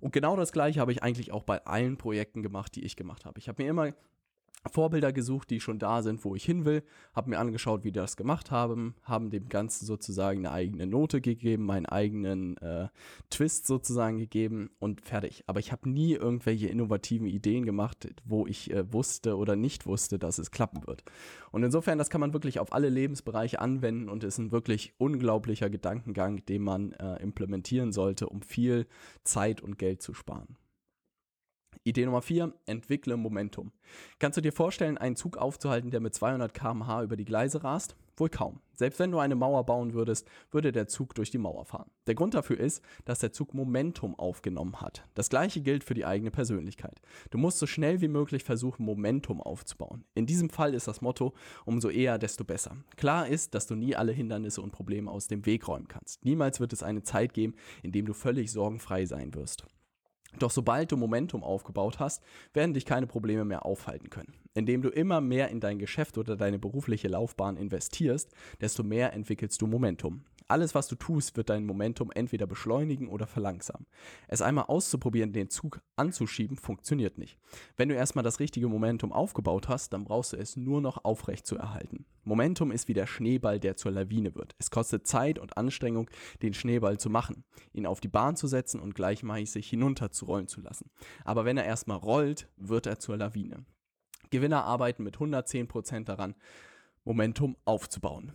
Und 0.01 0.13
genau 0.13 0.35
das 0.35 0.53
gleiche 0.53 0.81
habe 0.81 0.93
ich 0.93 1.03
eigentlich 1.03 1.31
auch 1.31 1.43
bei 1.43 1.65
allen 1.67 1.99
Projekten 1.99 2.43
gemacht, 2.43 2.75
die 2.75 2.85
ich 2.85 2.97
gemacht 2.97 3.27
habe. 3.27 3.39
Ich 3.39 3.49
habe 3.49 3.63
mir 3.63 3.69
immer 3.69 3.93
Vorbilder 4.67 5.13
gesucht, 5.13 5.51
die 5.51 5.61
schon 5.61 5.79
da 5.79 6.03
sind, 6.03 6.25
wo 6.25 6.35
ich 6.35 6.45
hin 6.45 6.65
will, 6.65 6.83
habe 7.15 7.31
mir 7.31 7.39
angeschaut, 7.39 7.83
wie 7.83 7.93
die 7.93 7.99
das 7.99 8.17
gemacht 8.17 8.51
haben, 8.51 8.95
haben 9.03 9.31
dem 9.31 9.49
Ganzen 9.49 9.87
sozusagen 9.87 10.41
eine 10.41 10.53
eigene 10.53 10.87
Note 10.87 11.21
gegeben, 11.21 11.65
meinen 11.65 11.87
eigenen 11.87 12.57
äh, 12.59 12.89
Twist 13.31 13.67
sozusagen 13.67 14.19
gegeben 14.19 14.71
und 14.79 15.01
fertig. 15.01 15.45
Aber 15.47 15.61
ich 15.61 15.73
habe 15.73 15.89
nie 15.89 16.13
irgendwelche 16.13 16.69
innovativen 16.69 17.27
Ideen 17.27 17.65
gemacht, 17.65 18.09
wo 18.25 18.47
ich 18.47 18.71
äh, 18.71 18.93
wusste 18.93 19.37
oder 19.37 19.57
nicht 19.57 19.87
wusste, 19.87 20.19
dass 20.19 20.39
es 20.39 20.51
klappen 20.51 20.87
wird. 20.87 21.05
Und 21.53 21.63
insofern, 21.63 21.99
das 21.99 22.11
kann 22.11 22.21
man 22.21 22.35
wirklich 22.35 22.59
auf 22.59 22.73
alle 22.73 22.91
Lebensbereiche 22.91 23.61
anwenden 23.61 24.09
und 24.09 24.25
ist 24.25 24.39
ein 24.39 24.53
wirklich 24.53 24.95
unglaublicher 24.99 25.71
Gedankengang, 25.71 26.45
den 26.45 26.63
man 26.63 26.93
äh, 26.93 27.17
implementieren 27.23 27.93
sollte, 27.93 28.29
um 28.29 28.43
viel 28.43 28.87
Zeit 29.25 29.63
und 29.63 29.79
Geld 29.79 30.03
zu 30.03 30.13
sparen. 30.13 30.57
Idee 31.83 32.05
Nummer 32.05 32.21
4, 32.21 32.53
entwickle 32.67 33.17
Momentum. 33.17 33.73
Kannst 34.19 34.37
du 34.37 34.43
dir 34.43 34.53
vorstellen, 34.53 34.99
einen 34.99 35.17
Zug 35.17 35.39
aufzuhalten, 35.39 35.91
der 35.91 36.01
mit 36.01 36.15
200 36.15 36.53
km/h 36.53 37.03
über 37.03 37.17
die 37.17 37.25
Gleise 37.25 37.65
rast? 37.65 37.97
Wohl 38.19 38.29
kaum. 38.29 38.61
Selbst 38.75 38.99
wenn 38.99 39.11
du 39.11 39.19
eine 39.19 39.35
Mauer 39.35 39.65
bauen 39.65 39.95
würdest, 39.95 40.29
würde 40.51 40.73
der 40.73 40.89
Zug 40.89 41.15
durch 41.15 41.31
die 41.31 41.39
Mauer 41.39 41.65
fahren. 41.65 41.91
Der 42.07 42.15
Grund 42.15 42.35
dafür 42.35 42.61
ist, 42.61 42.85
dass 43.07 43.21
der 43.21 43.33
Zug 43.33 43.55
Momentum 43.55 44.15
aufgenommen 44.19 44.83
hat. 44.83 45.07
Das 45.15 45.31
gleiche 45.31 45.63
gilt 45.63 45.83
für 45.83 45.95
die 45.95 46.05
eigene 46.05 46.31
Persönlichkeit. 46.31 47.01
Du 47.31 47.39
musst 47.39 47.59
so 47.59 47.67
schnell 47.67 48.03
wie 48.03 48.09
möglich 48.09 48.45
versuchen, 48.45 48.85
Momentum 48.85 49.41
aufzubauen. 49.41 50.05
In 50.13 50.27
diesem 50.27 50.51
Fall 50.51 50.75
ist 50.75 50.87
das 50.87 51.01
Motto, 51.01 51.33
umso 51.65 51.89
eher, 51.89 52.19
desto 52.19 52.45
besser. 52.45 52.77
Klar 52.97 53.27
ist, 53.27 53.55
dass 53.55 53.67
du 53.67 53.75
nie 53.75 53.97
alle 53.97 54.13
Hindernisse 54.13 54.61
und 54.61 54.73
Probleme 54.73 55.11
aus 55.11 55.29
dem 55.29 55.47
Weg 55.47 55.67
räumen 55.67 55.89
kannst. 55.89 56.23
Niemals 56.27 56.61
wird 56.61 56.75
es 56.75 56.83
eine 56.83 57.03
Zeit 57.03 57.33
geben, 57.33 57.55
in 57.83 57.93
dem 57.93 58.05
du 58.05 58.13
völlig 58.13 58.53
sorgenfrei 58.53 59.07
sein 59.07 59.35
wirst. 59.35 59.65
Doch 60.39 60.51
sobald 60.51 60.93
du 60.93 60.97
Momentum 60.97 61.43
aufgebaut 61.43 61.99
hast, 61.99 62.23
werden 62.53 62.75
dich 62.75 62.87
keine 62.87 63.07
Probleme 63.07 63.45
mehr 63.45 63.67
aufhalten 63.67 64.11
können. 64.11 64.35
Indem 64.55 64.83
du 64.83 64.89
immer 64.89 65.21
mehr 65.21 65.49
in 65.49 65.61
dein 65.61 65.79
Geschäft 65.79 66.19
oder 66.19 66.37
deine 66.37 66.59
berufliche 66.59 67.09
Laufbahn 67.09 67.57
investierst, 67.57 68.33
desto 68.61 68.83
mehr 68.83 69.13
entwickelst 69.13 69.61
du 69.61 69.67
Momentum. 69.67 70.25
Alles, 70.51 70.75
was 70.75 70.89
du 70.89 70.97
tust, 70.97 71.37
wird 71.37 71.49
dein 71.49 71.65
Momentum 71.65 72.11
entweder 72.13 72.45
beschleunigen 72.45 73.09
oder 73.09 73.29
verlangsamen. 73.29 73.87
Es 74.27 74.43
einmal 74.43 74.65
auszuprobieren, 74.65 75.33
den 75.33 75.49
Zug 75.49 75.81
anzuschieben, 75.95 76.57
funktioniert 76.57 77.19
nicht. 77.19 77.39
Wenn 77.77 77.89
du 77.89 77.95
erstmal 77.95 78.25
das 78.25 78.41
richtige 78.41 78.67
Momentum 78.67 79.13
aufgebaut 79.13 79.69
hast, 79.69 79.93
dann 79.93 80.03
brauchst 80.03 80.33
du 80.33 80.37
es 80.37 80.57
nur 80.57 80.81
noch 80.81 81.05
aufrecht 81.05 81.47
zu 81.47 81.57
erhalten. 81.57 82.05
Momentum 82.25 82.73
ist 82.73 82.89
wie 82.89 82.95
der 82.95 83.07
Schneeball, 83.07 83.61
der 83.61 83.77
zur 83.77 83.93
Lawine 83.93 84.35
wird. 84.35 84.57
Es 84.59 84.73
kostet 84.73 85.07
Zeit 85.07 85.39
und 85.39 85.57
Anstrengung, 85.57 86.11
den 86.43 86.53
Schneeball 86.53 86.99
zu 86.99 87.11
machen, 87.11 87.45
ihn 87.73 87.87
auf 87.87 88.01
die 88.01 88.09
Bahn 88.09 88.35
zu 88.35 88.49
setzen 88.49 88.81
und 88.81 88.97
gleichmäßig 88.97 89.71
hinunterzurollen 89.71 90.49
zu 90.49 90.61
lassen. 90.61 90.91
Aber 91.25 91.45
wenn 91.45 91.59
er 91.59 91.65
erstmal 91.65 91.99
rollt, 91.99 92.49
wird 92.57 92.87
er 92.87 92.99
zur 92.99 93.17
Lawine. 93.17 93.65
Gewinner 94.31 94.65
arbeiten 94.65 95.05
mit 95.05 95.17
110% 95.17 96.05
daran, 96.05 96.35
Momentum 97.05 97.57
aufzubauen. 97.65 98.33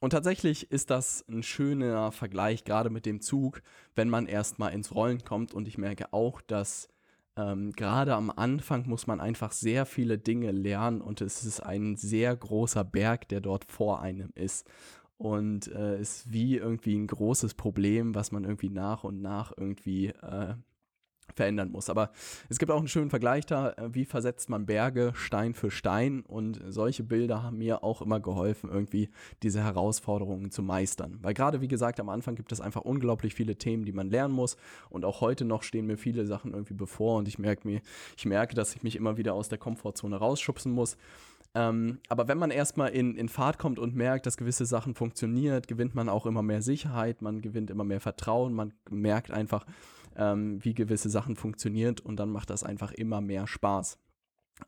Und 0.00 0.10
tatsächlich 0.10 0.70
ist 0.70 0.90
das 0.90 1.24
ein 1.28 1.42
schöner 1.42 2.10
Vergleich, 2.10 2.64
gerade 2.64 2.88
mit 2.88 3.04
dem 3.04 3.20
Zug, 3.20 3.62
wenn 3.94 4.08
man 4.08 4.26
erstmal 4.26 4.72
ins 4.72 4.94
Rollen 4.94 5.24
kommt. 5.24 5.52
Und 5.52 5.68
ich 5.68 5.76
merke 5.76 6.12
auch, 6.14 6.40
dass 6.40 6.88
ähm, 7.36 7.72
gerade 7.72 8.14
am 8.14 8.30
Anfang 8.30 8.88
muss 8.88 9.06
man 9.06 9.20
einfach 9.20 9.52
sehr 9.52 9.84
viele 9.84 10.18
Dinge 10.18 10.52
lernen 10.52 11.02
und 11.02 11.20
es 11.20 11.44
ist 11.44 11.60
ein 11.60 11.96
sehr 11.96 12.34
großer 12.34 12.82
Berg, 12.82 13.28
der 13.28 13.40
dort 13.40 13.70
vor 13.70 14.00
einem 14.00 14.30
ist. 14.34 14.66
Und 15.18 15.68
äh, 15.68 16.00
ist 16.00 16.32
wie 16.32 16.56
irgendwie 16.56 16.96
ein 16.96 17.06
großes 17.06 17.52
Problem, 17.52 18.14
was 18.14 18.32
man 18.32 18.44
irgendwie 18.44 18.70
nach 18.70 19.04
und 19.04 19.20
nach 19.20 19.52
irgendwie 19.54 20.06
äh, 20.06 20.54
verändern 21.34 21.70
muss. 21.70 21.90
Aber 21.90 22.10
es 22.48 22.58
gibt 22.58 22.70
auch 22.70 22.78
einen 22.78 22.88
schönen 22.88 23.10
Vergleich 23.10 23.46
da, 23.46 23.70
äh, 23.72 23.94
wie 23.94 24.04
versetzt 24.04 24.48
man 24.48 24.66
Berge 24.66 25.12
Stein 25.14 25.54
für 25.54 25.70
Stein 25.70 26.20
und 26.26 26.60
solche 26.68 27.02
Bilder 27.02 27.42
haben 27.42 27.58
mir 27.58 27.82
auch 27.84 28.02
immer 28.02 28.20
geholfen, 28.20 28.70
irgendwie 28.70 29.10
diese 29.42 29.62
Herausforderungen 29.62 30.50
zu 30.50 30.62
meistern. 30.62 31.18
Weil 31.22 31.34
gerade, 31.34 31.60
wie 31.60 31.68
gesagt, 31.68 32.00
am 32.00 32.08
Anfang 32.08 32.34
gibt 32.34 32.52
es 32.52 32.60
einfach 32.60 32.82
unglaublich 32.82 33.34
viele 33.34 33.56
Themen, 33.56 33.84
die 33.84 33.92
man 33.92 34.10
lernen 34.10 34.34
muss 34.34 34.56
und 34.88 35.04
auch 35.04 35.20
heute 35.20 35.44
noch 35.44 35.62
stehen 35.62 35.86
mir 35.86 35.96
viele 35.96 36.26
Sachen 36.26 36.52
irgendwie 36.52 36.74
bevor 36.74 37.18
und 37.18 37.28
ich 37.28 37.38
merke 37.38 37.66
mir, 37.66 37.80
ich 38.16 38.26
merke, 38.26 38.54
dass 38.54 38.74
ich 38.74 38.82
mich 38.82 38.96
immer 38.96 39.16
wieder 39.16 39.34
aus 39.34 39.48
der 39.48 39.58
Komfortzone 39.58 40.16
rausschubsen 40.16 40.72
muss. 40.72 40.96
Ähm, 41.54 41.98
aber 42.08 42.28
wenn 42.28 42.38
man 42.38 42.50
erstmal 42.50 42.90
in, 42.90 43.16
in 43.16 43.28
Fahrt 43.28 43.58
kommt 43.58 43.78
und 43.78 43.96
merkt, 43.96 44.26
dass 44.26 44.36
gewisse 44.36 44.66
Sachen 44.66 44.94
funktioniert, 44.94 45.66
gewinnt 45.66 45.94
man 45.94 46.08
auch 46.08 46.26
immer 46.26 46.42
mehr 46.42 46.62
Sicherheit, 46.62 47.22
man 47.22 47.40
gewinnt 47.40 47.70
immer 47.70 47.84
mehr 47.84 48.00
Vertrauen, 48.00 48.54
man 48.54 48.72
merkt 48.88 49.32
einfach, 49.32 49.66
ähm, 50.16 50.64
wie 50.64 50.74
gewisse 50.74 51.10
Sachen 51.10 51.36
funktionieren 51.36 51.96
und 52.02 52.16
dann 52.16 52.30
macht 52.30 52.50
das 52.50 52.64
einfach 52.64 52.92
immer 52.92 53.20
mehr 53.20 53.46
Spaß. 53.46 53.98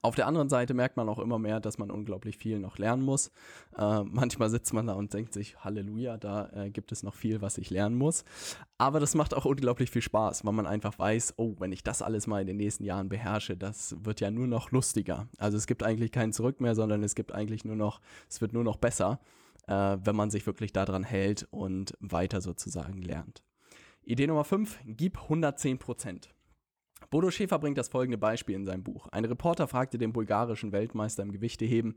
Auf 0.01 0.15
der 0.15 0.27
anderen 0.27 0.49
Seite 0.49 0.73
merkt 0.73 0.97
man 0.97 1.09
auch 1.09 1.19
immer 1.19 1.39
mehr, 1.39 1.61
dass 1.61 1.77
man 1.77 1.91
unglaublich 1.91 2.39
viel 2.39 2.59
noch 2.59 2.79
lernen 2.79 3.03
muss. 3.03 3.31
Äh, 3.77 4.03
manchmal 4.05 4.49
sitzt 4.49 4.73
man 4.73 4.87
da 4.87 4.95
und 4.95 5.13
denkt 5.13 5.35
sich, 5.35 5.63
Halleluja, 5.63 6.17
da 6.17 6.49
äh, 6.55 6.71
gibt 6.71 6.93
es 6.93 7.03
noch 7.03 7.15
viel, 7.15 7.43
was 7.43 7.59
ich 7.59 7.71
lernen 7.71 7.97
muss. 7.97 8.25
Aber 8.79 9.01
das 9.01 9.15
macht 9.15 9.35
auch 9.35 9.45
unglaublich 9.45 9.91
viel 9.91 10.03
Spaß, 10.03 10.45
weil 10.45 10.53
man 10.53 10.67
einfach 10.67 10.99
weiß, 10.99 11.35
oh, 11.37 11.57
wenn 11.59 11.73
ich 11.73 11.85
das 11.85 12.03
alles 12.03 12.27
mal 12.27 12.41
in 12.41 12.47
den 12.47 12.57
nächsten 12.57 12.85
Jahren 12.85 13.09
beherrsche, 13.09 13.57
das 13.57 13.97
wird 14.05 14.21
ja 14.21 14.31
nur 14.31 14.47
noch 14.47 14.71
lustiger. 14.71 15.29
Also 15.39 15.57
es 15.57 15.67
gibt 15.67 15.83
eigentlich 15.83 16.13
kein 16.13 16.33
Zurück 16.33 16.61
mehr, 16.61 16.75
sondern 16.75 17.03
es 17.03 17.15
gibt 17.15 17.33
eigentlich 17.33 17.65
nur 17.65 17.77
noch, 17.77 18.01
es 18.29 18.41
wird 18.41 18.53
nur 18.53 18.65
noch 18.65 18.77
besser, 18.77 19.21
äh, 19.67 19.99
wenn 20.03 20.17
man 20.17 20.31
sich 20.31 20.47
wirklich 20.47 20.73
daran 20.73 21.05
hält 21.05 21.47
und 21.51 21.95
weiter 22.01 22.41
sozusagen 22.41 23.03
lernt. 23.03 23.43
Idee 24.05 24.27
Nummer 24.27 24.43
5, 24.43 24.81
gib 24.85 25.17
110 25.17 25.79
Prozent. 25.79 26.35
Bodo 27.11 27.31
Schäfer 27.31 27.61
bringt 27.61 27.79
das 27.79 27.89
folgende 27.89 28.19
Beispiel 28.19 28.57
in 28.57 28.65
seinem 28.65 28.83
Buch. 28.83 29.07
Ein 29.13 29.25
Reporter 29.25 29.69
fragte 29.69 29.97
den 29.97 30.13
bulgarischen 30.13 30.73
Weltmeister 30.73 31.23
im 31.23 31.31
Gewichteheben, 31.31 31.95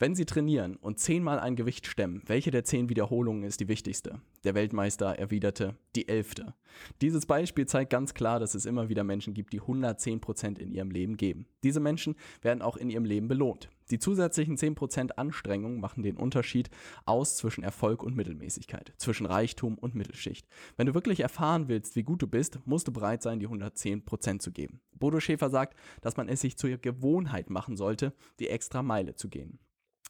wenn 0.00 0.16
Sie 0.16 0.24
trainieren 0.24 0.74
und 0.74 0.98
zehnmal 0.98 1.38
ein 1.38 1.54
Gewicht 1.54 1.86
stemmen, 1.86 2.22
welche 2.26 2.50
der 2.50 2.64
zehn 2.64 2.88
Wiederholungen 2.88 3.44
ist 3.44 3.60
die 3.60 3.68
wichtigste? 3.68 4.20
Der 4.42 4.56
Weltmeister 4.56 5.16
erwiderte, 5.16 5.76
die 5.94 6.08
elfte. 6.08 6.54
Dieses 7.00 7.24
Beispiel 7.24 7.66
zeigt 7.66 7.90
ganz 7.90 8.14
klar, 8.14 8.40
dass 8.40 8.56
es 8.56 8.66
immer 8.66 8.88
wieder 8.88 9.04
Menschen 9.04 9.32
gibt, 9.32 9.52
die 9.52 9.60
110% 9.60 10.58
in 10.58 10.72
ihrem 10.72 10.90
Leben 10.90 11.16
geben. 11.16 11.46
Diese 11.62 11.78
Menschen 11.78 12.16
werden 12.42 12.62
auch 12.62 12.76
in 12.76 12.90
ihrem 12.90 13.04
Leben 13.04 13.28
belohnt. 13.28 13.68
Die 13.90 13.98
zusätzlichen 13.98 14.56
10% 14.56 15.12
Anstrengung 15.12 15.78
machen 15.78 16.02
den 16.02 16.16
Unterschied 16.16 16.70
aus 17.04 17.36
zwischen 17.36 17.62
Erfolg 17.62 18.02
und 18.02 18.16
Mittelmäßigkeit, 18.16 18.94
zwischen 18.96 19.26
Reichtum 19.26 19.76
und 19.78 19.94
Mittelschicht. 19.94 20.46
Wenn 20.76 20.86
du 20.86 20.94
wirklich 20.94 21.20
erfahren 21.20 21.68
willst, 21.68 21.96
wie 21.96 22.02
gut 22.02 22.22
du 22.22 22.26
bist, 22.26 22.60
musst 22.64 22.88
du 22.88 22.92
bereit 22.92 23.22
sein, 23.22 23.40
die 23.40 23.48
110% 23.48 24.38
zu 24.38 24.52
geben. 24.52 24.80
Bodo 24.92 25.20
Schäfer 25.20 25.50
sagt, 25.50 25.78
dass 26.00 26.16
man 26.16 26.28
es 26.28 26.40
sich 26.40 26.56
zur 26.56 26.70
Gewohnheit 26.78 27.50
machen 27.50 27.76
sollte, 27.76 28.14
die 28.38 28.48
extra 28.48 28.82
Meile 28.82 29.14
zu 29.14 29.28
gehen. 29.28 29.58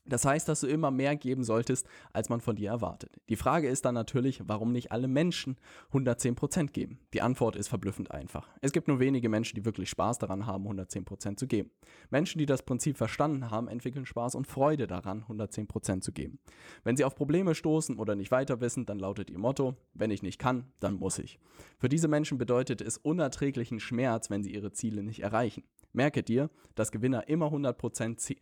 Das 0.07 0.25
heißt, 0.27 0.49
dass 0.49 0.61
du 0.61 0.67
immer 0.67 0.91
mehr 0.91 1.17
geben 1.17 1.45
solltest, 1.45 1.87
als 2.13 2.29
man 2.29 2.41
von 2.41 2.57
dir 2.57 2.71
erwartet. 2.71 3.17
Die 3.31 3.37
Frage 3.37 3.69
ist 3.69 3.87
dann 3.87 3.95
natürlich, 3.95 4.43
warum 4.47 4.71
nicht 4.71 4.93
alle 4.93 5.09
Menschen 5.09 5.57
110% 5.93 6.73
geben? 6.73 6.99
Die 7.15 7.23
Antwort 7.23 7.57
ist 7.57 7.69
verblüffend 7.69 8.11
einfach. 8.11 8.49
Es 8.61 8.73
gibt 8.73 8.87
nur 8.87 9.01
wenige 9.01 9.31
Menschen, 9.31 9.57
die 9.57 9.65
wirklich 9.65 9.89
Spaß 9.89 10.19
daran 10.19 10.47
haben, 10.47 10.67
110% 10.69 11.37
zu 11.37 11.47
geben. 11.47 11.71
Menschen, 12.11 12.39
die 12.39 12.47
das 12.47 12.63
Prinzip 12.63 12.99
verstanden 12.99 13.51
haben, 13.51 13.69
entwickeln 13.69 14.05
Spaß 14.05 14.35
und 14.35 14.47
Freude 14.47 14.87
daran, 14.87 15.25
110% 15.25 16.03
zu 16.03 16.13
geben. 16.13 16.39
Wenn 16.83 16.97
sie 16.97 17.05
auf 17.05 17.15
Probleme 17.15 17.55
stoßen 17.55 17.99
oder 17.99 18.15
nicht 18.15 18.31
weiter 18.31 18.61
wissen, 18.61 18.85
dann 18.85 18.99
lautet 18.99 19.31
ihr 19.31 19.39
Motto, 19.39 19.77
wenn 19.95 20.11
ich 20.11 20.23
nicht 20.23 20.39
kann, 20.39 20.67
dann 20.81 20.95
muss 20.95 21.19
ich. 21.19 21.39
Für 21.79 21.89
diese 21.89 22.09
Menschen 22.09 22.37
bedeutet 22.37 22.83
es 22.83 22.99
unerträglichen 22.99 23.81
Schmerz, 23.81 24.29
wenn 24.29 24.43
sie 24.43 24.55
ihre 24.55 24.73
Ziele 24.73 25.03
nicht 25.03 25.21
erreichen. 25.21 25.65
Merke 25.95 26.23
dir, 26.23 26.51
dass 26.75 26.93
Gewinner 26.93 27.29
immer 27.29 27.47
100% 27.47 28.37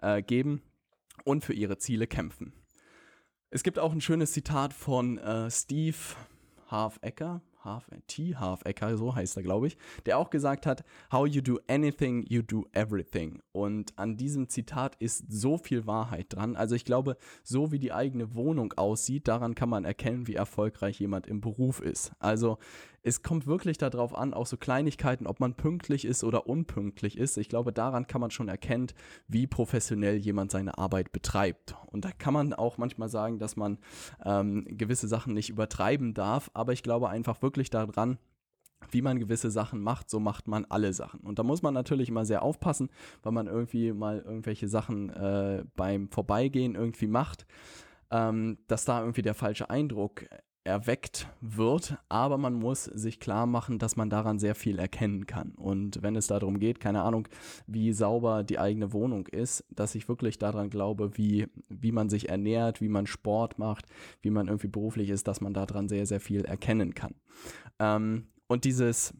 äh, 0.00 0.22
geben, 0.22 0.62
und 1.24 1.44
für 1.44 1.52
ihre 1.54 1.78
Ziele 1.78 2.06
kämpfen. 2.06 2.52
Es 3.50 3.62
gibt 3.62 3.78
auch 3.78 3.92
ein 3.92 4.00
schönes 4.00 4.32
Zitat 4.32 4.74
von 4.74 5.18
äh, 5.18 5.50
Steve 5.50 5.96
Half-Ecker, 6.70 7.40
Half 7.64 7.86
T 8.06 8.36
Half 8.36 8.64
Ecker, 8.64 8.96
so 8.96 9.14
heißt 9.14 9.36
er, 9.36 9.42
glaube 9.42 9.66
ich, 9.66 9.76
der 10.06 10.18
auch 10.18 10.30
gesagt 10.30 10.66
hat, 10.66 10.84
How 11.12 11.26
you 11.26 11.42
do 11.42 11.58
anything, 11.68 12.24
you 12.28 12.42
do 12.42 12.66
everything. 12.72 13.42
Und 13.52 13.98
an 13.98 14.16
diesem 14.16 14.48
Zitat 14.48 14.96
ist 14.96 15.24
so 15.28 15.58
viel 15.58 15.86
Wahrheit 15.86 16.26
dran. 16.30 16.56
Also 16.56 16.74
ich 16.74 16.84
glaube, 16.84 17.16
so 17.42 17.72
wie 17.72 17.78
die 17.78 17.92
eigene 17.92 18.34
Wohnung 18.34 18.72
aussieht, 18.74 19.28
daran 19.28 19.54
kann 19.54 19.68
man 19.68 19.84
erkennen, 19.84 20.26
wie 20.26 20.34
erfolgreich 20.34 21.00
jemand 21.00 21.26
im 21.26 21.40
Beruf 21.40 21.80
ist. 21.80 22.12
Also 22.20 22.58
es 23.02 23.22
kommt 23.22 23.46
wirklich 23.46 23.78
darauf 23.78 24.14
an, 24.16 24.34
auch 24.34 24.46
so 24.46 24.56
Kleinigkeiten, 24.56 25.26
ob 25.26 25.40
man 25.40 25.54
pünktlich 25.54 26.04
ist 26.04 26.24
oder 26.24 26.46
unpünktlich 26.46 27.16
ist. 27.16 27.38
Ich 27.38 27.48
glaube, 27.48 27.72
daran 27.72 28.06
kann 28.06 28.20
man 28.20 28.30
schon 28.30 28.48
erkennen, 28.48 28.88
wie 29.28 29.46
professionell 29.46 30.16
jemand 30.16 30.50
seine 30.50 30.78
Arbeit 30.78 31.12
betreibt. 31.12 31.76
Und 31.86 32.04
da 32.04 32.10
kann 32.10 32.34
man 32.34 32.52
auch 32.52 32.78
manchmal 32.78 33.08
sagen, 33.08 33.38
dass 33.38 33.56
man 33.56 33.78
ähm, 34.24 34.64
gewisse 34.68 35.08
Sachen 35.08 35.34
nicht 35.34 35.50
übertreiben 35.50 36.14
darf, 36.14 36.50
aber 36.54 36.72
ich 36.72 36.82
glaube 36.82 37.08
einfach 37.08 37.42
wirklich 37.42 37.70
daran, 37.70 38.18
wie 38.90 39.02
man 39.02 39.18
gewisse 39.18 39.50
Sachen 39.50 39.80
macht, 39.80 40.08
so 40.08 40.20
macht 40.20 40.48
man 40.48 40.64
alle 40.66 40.92
Sachen. 40.92 41.20
Und 41.20 41.38
da 41.38 41.42
muss 41.42 41.62
man 41.62 41.74
natürlich 41.74 42.08
immer 42.08 42.24
sehr 42.24 42.42
aufpassen, 42.42 42.90
weil 43.22 43.32
man 43.32 43.46
irgendwie 43.46 43.92
mal 43.92 44.20
irgendwelche 44.20 44.68
Sachen 44.68 45.10
äh, 45.10 45.64
beim 45.76 46.08
Vorbeigehen 46.08 46.74
irgendwie 46.74 47.08
macht, 47.08 47.46
ähm, 48.10 48.58
dass 48.68 48.84
da 48.84 49.00
irgendwie 49.00 49.22
der 49.22 49.34
falsche 49.34 49.68
Eindruck 49.70 50.26
erweckt 50.68 51.28
wird, 51.40 51.96
aber 52.08 52.36
man 52.36 52.54
muss 52.54 52.84
sich 52.84 53.18
klar 53.18 53.46
machen, 53.46 53.78
dass 53.78 53.96
man 53.96 54.10
daran 54.10 54.38
sehr 54.38 54.54
viel 54.54 54.78
erkennen 54.78 55.26
kann. 55.26 55.52
Und 55.52 56.02
wenn 56.02 56.14
es 56.14 56.26
darum 56.26 56.58
geht, 56.58 56.78
keine 56.78 57.02
Ahnung, 57.02 57.26
wie 57.66 57.92
sauber 57.92 58.44
die 58.44 58.58
eigene 58.58 58.92
Wohnung 58.92 59.26
ist, 59.28 59.64
dass 59.70 59.94
ich 59.94 60.08
wirklich 60.08 60.38
daran 60.38 60.68
glaube, 60.68 61.16
wie, 61.16 61.46
wie 61.68 61.90
man 61.90 62.10
sich 62.10 62.28
ernährt, 62.28 62.80
wie 62.80 62.90
man 62.90 63.06
Sport 63.06 63.58
macht, 63.58 63.86
wie 64.20 64.30
man 64.30 64.46
irgendwie 64.46 64.68
beruflich 64.68 65.08
ist, 65.08 65.26
dass 65.26 65.40
man 65.40 65.54
daran 65.54 65.88
sehr, 65.88 66.06
sehr 66.06 66.20
viel 66.20 66.44
erkennen 66.44 66.94
kann. 66.94 67.14
Ähm, 67.78 68.26
und 68.46 68.64
dieses 68.64 69.14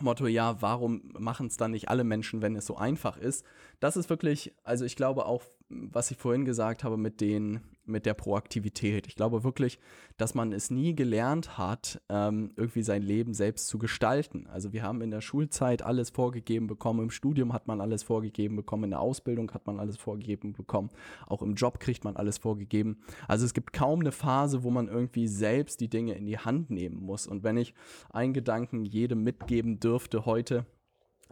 Motto, 0.00 0.26
ja, 0.26 0.62
warum 0.62 1.12
machen 1.18 1.48
es 1.48 1.58
dann 1.58 1.72
nicht 1.72 1.88
alle 1.88 2.04
Menschen, 2.04 2.40
wenn 2.40 2.56
es 2.56 2.66
so 2.66 2.76
einfach 2.76 3.18
ist? 3.18 3.44
Das 3.80 3.96
ist 3.96 4.08
wirklich, 4.08 4.54
also 4.64 4.84
ich 4.84 4.96
glaube 4.96 5.26
auch, 5.26 5.42
was 5.68 6.10
ich 6.10 6.16
vorhin 6.16 6.44
gesagt 6.44 6.84
habe 6.84 6.96
mit 6.96 7.20
den 7.20 7.60
mit 7.88 8.06
der 8.06 8.14
Proaktivität. 8.14 9.06
Ich 9.06 9.16
glaube 9.16 9.44
wirklich, 9.44 9.78
dass 10.18 10.34
man 10.34 10.52
es 10.52 10.70
nie 10.70 10.94
gelernt 10.94 11.58
hat, 11.58 12.00
ähm, 12.08 12.52
irgendwie 12.56 12.82
sein 12.82 13.02
Leben 13.02 13.34
selbst 13.34 13.66
zu 13.68 13.78
gestalten. 13.78 14.46
Also 14.46 14.72
wir 14.72 14.82
haben 14.82 15.00
in 15.00 15.10
der 15.10 15.20
Schulzeit 15.20 15.82
alles 15.82 16.10
vorgegeben 16.10 16.66
bekommen, 16.66 17.04
im 17.04 17.10
Studium 17.10 17.52
hat 17.52 17.66
man 17.66 17.80
alles 17.80 18.02
vorgegeben 18.02 18.56
bekommen, 18.56 18.84
in 18.84 18.90
der 18.90 19.00
Ausbildung 19.00 19.50
hat 19.52 19.66
man 19.66 19.80
alles 19.80 19.96
vorgegeben 19.96 20.52
bekommen, 20.52 20.90
auch 21.26 21.42
im 21.42 21.54
Job 21.54 21.80
kriegt 21.80 22.04
man 22.04 22.16
alles 22.16 22.38
vorgegeben. 22.38 22.98
Also 23.26 23.44
es 23.46 23.54
gibt 23.54 23.72
kaum 23.72 24.00
eine 24.00 24.12
Phase, 24.12 24.62
wo 24.62 24.70
man 24.70 24.88
irgendwie 24.88 25.26
selbst 25.26 25.80
die 25.80 25.88
Dinge 25.88 26.14
in 26.14 26.26
die 26.26 26.38
Hand 26.38 26.70
nehmen 26.70 27.00
muss. 27.00 27.26
Und 27.26 27.42
wenn 27.42 27.56
ich 27.56 27.74
einen 28.10 28.34
Gedanken 28.34 28.84
jedem 28.84 29.24
mitgeben 29.24 29.80
dürfte 29.80 30.26
heute, 30.26 30.66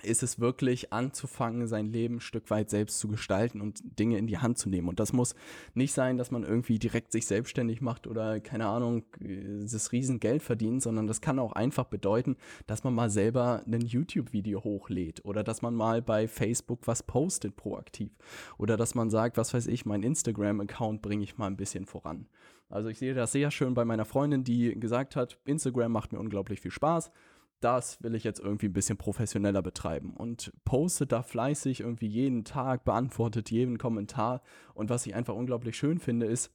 ist 0.03 0.23
es 0.23 0.39
wirklich 0.39 0.93
anzufangen, 0.93 1.67
sein 1.67 1.87
Leben 1.87 2.17
ein 2.17 2.21
Stück 2.21 2.51
weit 2.51 2.71
selbst 2.71 2.99
zu 2.99 3.09
gestalten 3.09 3.61
und 3.61 3.81
Dinge 3.99 4.19
in 4.19 4.27
die 4.27 4.39
Hand 4.39 4.59
zu 4.59 4.69
nehmen. 4.69 4.89
Und 4.89 5.01
das 5.01 5.13
muss 5.13 5.35
nicht 5.75 5.93
sein, 5.93 6.19
dass 6.19 6.31
man 6.31 6.45
irgendwie 6.45 6.79
direkt 6.79 7.13
sich 7.13 7.27
selbstständig 7.27 7.81
macht 7.81 8.07
oder 8.07 8.41
keine 8.41 8.67
Ahnung, 8.67 9.05
das 9.19 9.93
Riesengeld 9.93 10.43
verdient, 10.43 10.83
sondern 10.83 11.07
das 11.07 11.21
kann 11.21 11.39
auch 11.39 11.53
einfach 11.53 11.85
bedeuten, 11.85 12.37
dass 12.67 12.85
man 12.85 12.95
mal 12.95 13.11
selber 13.11 13.63
ein 13.67 13.81
YouTube-Video 13.81 14.63
hochlädt 14.65 15.25
oder 15.25 15.43
dass 15.43 15.63
man 15.63 15.75
mal 15.75 16.03
bei 16.03 16.29
Facebook 16.29 16.87
was 16.87 17.03
postet 17.03 17.57
proaktiv 17.57 18.11
oder 18.59 18.77
dass 18.77 18.95
man 18.95 19.11
sagt, 19.11 19.37
was 19.37 19.55
weiß 19.55 19.67
ich, 19.67 19.87
mein 19.87 20.03
Instagram-Account 20.03 21.03
bringe 21.03 21.25
ich 21.25 21.39
mal 21.39 21.47
ein 21.47 21.57
bisschen 21.57 21.87
voran. 21.87 22.27
Also 22.69 22.89
ich 22.89 22.99
sehe 22.99 23.15
das 23.15 23.33
sehr 23.33 23.51
schön 23.51 23.75
bei 23.75 23.85
meiner 23.85 24.05
Freundin, 24.05 24.43
die 24.43 24.79
gesagt 24.79 25.15
hat, 25.15 25.39
Instagram 25.45 25.93
macht 25.93 26.13
mir 26.13 26.19
unglaublich 26.19 26.61
viel 26.61 26.73
Spaß 26.73 27.13
das 27.61 28.03
will 28.03 28.15
ich 28.15 28.25
jetzt 28.25 28.41
irgendwie 28.41 28.67
ein 28.67 28.73
bisschen 28.73 28.99
professioneller 28.99 29.63
betreiben 29.63 30.15
und 30.15 30.53
postet 30.65 31.13
da 31.13 31.23
fleißig 31.23 31.81
irgendwie 31.81 32.07
jeden 32.07 32.45
Tag, 32.45 32.85
beantwortet 32.85 33.51
jeden 33.51 33.79
Kommentar. 33.79 34.43
Und 34.75 34.91
was 34.91 35.07
ich 35.07 35.15
einfach 35.15 35.35
unglaublich 35.35 35.77
schön 35.77 35.99
finde 35.99 36.27
ist, 36.27 36.53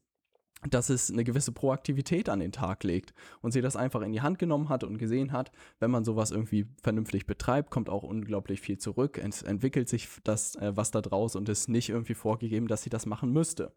dass 0.70 0.90
es 0.90 1.10
eine 1.10 1.24
gewisse 1.24 1.52
Proaktivität 1.52 2.30
an 2.30 2.40
den 2.40 2.52
Tag 2.52 2.84
legt 2.84 3.14
und 3.42 3.52
sie 3.52 3.62
das 3.62 3.76
einfach 3.76 4.02
in 4.02 4.12
die 4.12 4.22
Hand 4.22 4.38
genommen 4.38 4.70
hat 4.70 4.84
und 4.84 5.00
gesehen 5.00 5.32
hat, 5.32 5.52
wenn 5.80 5.90
man 5.90 6.04
sowas 6.04 6.30
irgendwie 6.30 6.68
vernünftig 6.82 7.26
betreibt, 7.26 7.72
kommt 7.72 7.90
auch 7.90 8.04
unglaublich 8.04 8.62
viel 8.62 8.78
zurück, 8.78 9.18
es 9.18 9.42
entwickelt 9.42 9.90
sich 9.90 10.08
das 10.24 10.56
äh, 10.56 10.76
was 10.76 10.92
da 10.92 11.02
draus 11.02 11.36
und 11.36 11.50
ist 11.50 11.68
nicht 11.68 11.90
irgendwie 11.90 12.14
vorgegeben, 12.14 12.68
dass 12.68 12.84
sie 12.84 12.92
das 12.92 13.08
machen 13.08 13.32
müsste. 13.32 13.74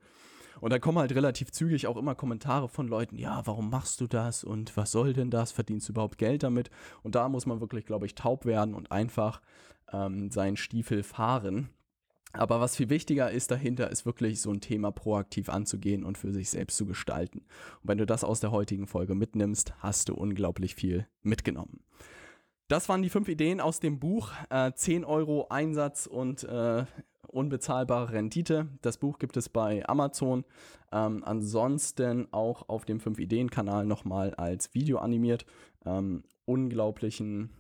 Und 0.65 0.71
dann 0.71 0.81
kommen 0.81 0.97
halt 0.97 1.15
relativ 1.15 1.53
zügig 1.53 1.87
auch 1.87 1.99
immer 1.99 2.15
Kommentare 2.15 2.71
von 2.71 2.89
Leuten, 2.89 3.19
ja, 3.19 3.43
warum 3.45 3.69
machst 3.69 4.01
du 4.01 4.07
das 4.07 4.45
und 4.45 4.75
was 4.79 4.93
soll 4.93 5.13
denn 5.13 5.29
das? 5.29 5.53
Verdienst 5.53 5.87
du 5.87 5.93
überhaupt 5.93 6.17
Geld 6.17 6.43
damit? 6.43 6.71
Und 7.03 7.17
da 7.17 7.29
muss 7.29 7.45
man 7.45 7.61
wirklich, 7.61 7.85
glaube 7.85 8.07
ich, 8.07 8.15
taub 8.15 8.47
werden 8.47 8.75
und 8.75 8.91
einfach 8.91 9.43
ähm, 9.93 10.31
seinen 10.31 10.57
Stiefel 10.57 11.03
fahren. 11.03 11.69
Aber 12.33 12.63
was 12.63 12.77
viel 12.77 12.89
wichtiger 12.89 13.31
ist 13.31 13.51
dahinter, 13.51 13.91
ist 13.91 14.07
wirklich 14.07 14.41
so 14.41 14.53
ein 14.53 14.63
Thema 14.63 14.91
proaktiv 14.91 15.51
anzugehen 15.51 16.03
und 16.03 16.17
für 16.17 16.33
sich 16.33 16.49
selbst 16.49 16.79
zu 16.79 16.87
gestalten. 16.87 17.41
Und 17.83 17.89
wenn 17.91 17.99
du 17.99 18.07
das 18.07 18.25
aus 18.25 18.41
der 18.41 18.51
heutigen 18.51 18.87
Folge 18.87 19.15
mitnimmst, 19.15 19.75
hast 19.81 20.09
du 20.09 20.15
unglaublich 20.15 20.77
viel 20.77 21.07
mitgenommen. 21.21 21.81
Das 22.69 22.89
waren 22.89 23.03
die 23.03 23.11
fünf 23.11 23.29
Ideen 23.29 23.61
aus 23.61 23.81
dem 23.81 24.01
Buch. 24.01 24.33
Äh, 24.49 24.73
10 24.73 25.05
Euro 25.05 25.49
Einsatz 25.51 26.07
und 26.07 26.43
äh, 26.45 26.87
unbezahlbare 27.29 28.13
Rendite. 28.13 28.69
Das 28.83 28.99
Buch 28.99 29.19
gibt 29.19 29.37
es 29.37 29.49
bei 29.49 29.87
Amazon. 29.89 30.45
Ähm, 30.93 31.23
ansonsten 31.25 32.33
auch 32.33 32.69
auf 32.69 32.85
dem 32.85 33.01
5-Ideen-Kanal 33.01 33.87
nochmal 33.87 34.35
als 34.35 34.75
Video 34.75 34.99
animiert. 34.99 35.47
Ähm, 35.85 36.25
unglaublichen 36.45 37.51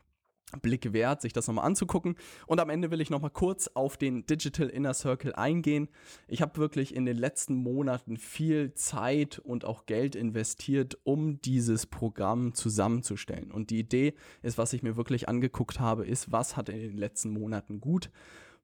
Blick 0.61 0.93
wert, 0.93 1.21
sich 1.21 1.33
das 1.33 1.47
nochmal 1.47 1.67
anzugucken. 1.67 2.17
Und 2.47 2.61
am 2.61 2.71
Ende 2.71 2.91
will 2.91 3.01
ich 3.01 3.11
nochmal 3.11 3.31
kurz 3.31 3.69
auf 3.75 3.97
den 3.97 4.27
Digital 4.27 4.69
Inner 4.69 4.95
Circle 4.95 5.35
eingehen. 5.35 5.89
Ich 6.29 6.43
habe 6.43 6.59
wirklich 6.59 6.95
in 6.95 7.07
den 7.07 7.17
letzten 7.17 7.55
Monaten 7.55 8.17
viel 8.17 8.75
Zeit 8.75 9.39
und 9.39 9.65
auch 9.65 9.87
Geld 9.87 10.15
investiert, 10.15 10.99
um 11.05 11.41
dieses 11.41 11.87
Programm 11.87 12.55
zusammenzustellen. 12.55 13.51
Und 13.51 13.71
die 13.71 13.79
Idee 13.79 14.15
ist, 14.43 14.59
was 14.59 14.73
ich 14.73 14.83
mir 14.83 14.97
wirklich 14.97 15.29
angeguckt 15.29 15.81
habe, 15.81 16.07
ist, 16.07 16.33
was 16.33 16.57
hat 16.57 16.69
in 16.69 16.79
den 16.79 16.99
letzten 16.99 17.31
Monaten 17.31 17.81
gut 17.81 18.11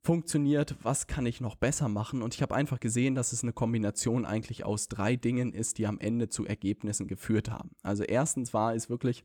funktioniert, 0.03 0.77
was 0.83 1.07
kann 1.07 1.27
ich 1.27 1.41
noch 1.41 1.57
besser 1.57 1.89
machen. 1.89 2.23
Und 2.23 2.35
ich 2.35 2.43
habe 2.43 2.55
einfach 2.55 2.81
gesehen, 2.81 3.15
dass 3.15 3.33
es 3.33 3.43
eine 3.43 3.53
Kombination 3.53 4.25
eigentlich 4.25 4.65
aus 4.65 4.89
drei 4.89 5.17
Dingen 5.17 5.53
ist, 5.53 5.79
die 5.79 5.87
am 5.87 5.99
Ende 5.99 6.29
zu 6.29 6.47
Ergebnissen 6.47 7.07
geführt 7.07 7.51
haben. 7.51 7.71
Also 7.83 8.03
erstens 8.05 8.55
war 8.55 8.75
es 8.75 8.89
wirklich 8.89 9.25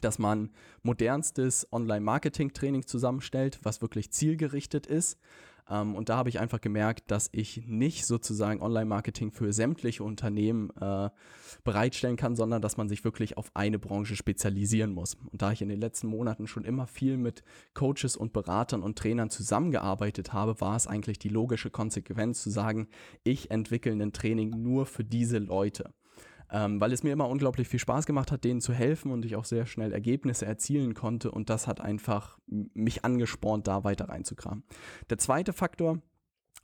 dass 0.00 0.18
man 0.18 0.50
modernstes 0.82 1.68
Online-Marketing-Training 1.72 2.86
zusammenstellt, 2.86 3.60
was 3.62 3.80
wirklich 3.80 4.10
zielgerichtet 4.10 4.86
ist. 4.86 5.18
Ähm, 5.68 5.94
und 5.94 6.08
da 6.08 6.16
habe 6.16 6.28
ich 6.28 6.40
einfach 6.40 6.60
gemerkt, 6.60 7.10
dass 7.10 7.28
ich 7.32 7.66
nicht 7.66 8.06
sozusagen 8.06 8.60
Online-Marketing 8.60 9.32
für 9.32 9.52
sämtliche 9.52 10.04
Unternehmen 10.04 10.70
äh, 10.80 11.10
bereitstellen 11.64 12.16
kann, 12.16 12.36
sondern 12.36 12.62
dass 12.62 12.76
man 12.76 12.88
sich 12.88 13.04
wirklich 13.04 13.36
auf 13.36 13.50
eine 13.54 13.78
Branche 13.78 14.16
spezialisieren 14.16 14.92
muss. 14.92 15.14
Und 15.14 15.42
da 15.42 15.52
ich 15.52 15.62
in 15.62 15.68
den 15.68 15.80
letzten 15.80 16.08
Monaten 16.08 16.46
schon 16.46 16.64
immer 16.64 16.86
viel 16.86 17.16
mit 17.16 17.42
Coaches 17.72 18.16
und 18.16 18.32
Beratern 18.32 18.82
und 18.82 18.98
Trainern 18.98 19.30
zusammengearbeitet 19.30 20.32
habe, 20.32 20.60
war 20.60 20.76
es 20.76 20.86
eigentlich 20.86 21.18
die 21.18 21.28
logische 21.28 21.70
Konsequenz 21.70 22.42
zu 22.42 22.50
sagen, 22.50 22.88
ich 23.22 23.50
entwickle 23.50 23.92
ein 23.92 24.12
Training 24.12 24.50
nur 24.62 24.86
für 24.86 25.04
diese 25.04 25.38
Leute 25.38 25.92
ähm, 26.50 26.80
weil 26.80 26.92
es 26.92 27.02
mir 27.02 27.12
immer 27.12 27.28
unglaublich 27.28 27.68
viel 27.68 27.80
Spaß 27.80 28.06
gemacht 28.06 28.32
hat, 28.32 28.44
denen 28.44 28.60
zu 28.60 28.72
helfen 28.72 29.10
und 29.10 29.24
ich 29.24 29.36
auch 29.36 29.44
sehr 29.44 29.66
schnell 29.66 29.92
Ergebnisse 29.92 30.46
erzielen 30.46 30.94
konnte 30.94 31.30
und 31.30 31.50
das 31.50 31.66
hat 31.66 31.80
einfach 31.80 32.38
mich 32.46 33.04
angespornt, 33.04 33.66
da 33.66 33.84
weiter 33.84 34.08
reinzukramen. 34.08 34.64
Der 35.10 35.18
zweite 35.18 35.52
Faktor, 35.52 36.00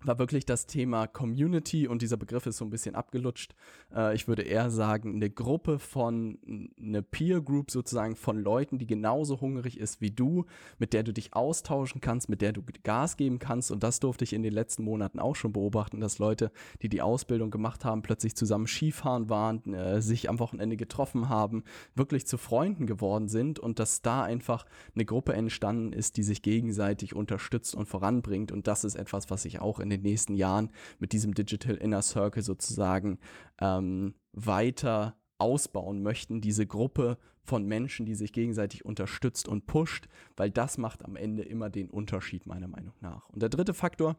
war 0.05 0.19
wirklich 0.19 0.47
das 0.47 0.67
Thema 0.67 1.07
Community 1.07 1.87
und 1.87 2.03
dieser 2.03 2.17
Begriff 2.17 2.47
ist 2.47 2.57
so 2.57 2.65
ein 2.65 2.71
bisschen 2.71 2.95
abgelutscht. 2.95 3.55
Äh, 3.95 4.15
ich 4.15 4.29
würde 4.29 4.43
eher 4.43 4.71
sagen, 4.71 5.15
eine 5.15 5.31
Gruppe 5.31 5.79
von, 5.79 6.39
eine 6.79 7.03
Peer 7.03 7.41
Group 7.41 7.71
sozusagen 7.71 8.17
von 8.17 8.39
Leuten, 8.39 8.79
die 8.79 8.87
genauso 8.87 9.41
hungrig 9.41 9.79
ist 9.79 10.01
wie 10.01 10.11
du, 10.11 10.47
mit 10.79 10.93
der 10.93 11.03
du 11.03 11.13
dich 11.13 11.35
austauschen 11.35 12.01
kannst, 12.01 12.29
mit 12.29 12.41
der 12.41 12.53
du 12.53 12.63
Gas 12.83 13.17
geben 13.17 13.39
kannst. 13.39 13.71
Und 13.71 13.83
das 13.83 14.01
durfte 14.01 14.25
ich 14.25 14.33
in 14.33 14.43
den 14.43 14.53
letzten 14.53 14.85
Monaten 14.85 15.19
auch 15.19 15.37
schon 15.37 15.53
beobachten, 15.53 16.01
dass 16.01 16.19
Leute, 16.19 16.51
die 16.83 16.89
die 16.89 17.03
Ausbildung 17.03 17.51
gemacht 17.51 17.85
haben, 17.85 18.03
plötzlich 18.03 18.37
zusammen 18.37 18.67
Skifahren 18.67 19.29
waren, 19.29 19.75
äh, 19.75 20.01
sich 20.01 20.29
am 20.29 20.39
Wochenende 20.39 20.77
getroffen 20.77 21.29
haben, 21.29 21.65
wirklich 21.95 22.27
zu 22.27 22.39
Freunden 22.39 22.87
geworden 22.87 23.29
sind 23.29 23.59
und 23.59 23.79
dass 23.79 24.03
da 24.03 24.23
einfach 24.23 24.65
eine 24.95 25.05
Gruppe 25.05 25.35
entstanden 25.35 25.93
ist, 25.93 26.17
die 26.17 26.23
sich 26.23 26.43
gegenseitig 26.43 27.15
unterstützt 27.15 27.75
und 27.75 27.87
voranbringt. 27.87 28.53
Und 28.53 28.67
das 28.67 28.85
ist 28.85 28.95
etwas, 28.95 29.31
was 29.31 29.45
ich 29.45 29.61
auch 29.61 29.79
in 29.81 29.90
in 29.91 30.03
den 30.03 30.11
nächsten 30.11 30.35
Jahren 30.35 30.71
mit 30.99 31.13
diesem 31.13 31.35
Digital 31.35 31.77
Inner 31.77 32.03
Circle 32.03 32.43
sozusagen 32.43 33.19
ähm, 33.61 34.15
weiter 34.33 35.17
ausbauen 35.39 36.03
möchten, 36.03 36.41
diese 36.41 36.67
Gruppe 36.67 37.19
von 37.43 37.65
Menschen, 37.65 38.07
die 38.07 38.15
sich 38.15 38.33
gegenseitig 38.33 38.85
unterstützt 38.85 39.49
und 39.49 39.67
pusht, 39.67 40.09
weil 40.37 40.51
das 40.51 40.79
macht 40.79 41.05
am 41.05 41.17
Ende 41.17 41.43
immer 41.43 41.71
den 41.71 41.91
Unterschied 41.91 42.47
meiner 42.47 42.69
Meinung 42.69 42.95
nach. 43.01 43.29
Und 43.31 43.43
der 43.43 43.49
dritte 43.49 43.75
Faktor, 43.75 44.17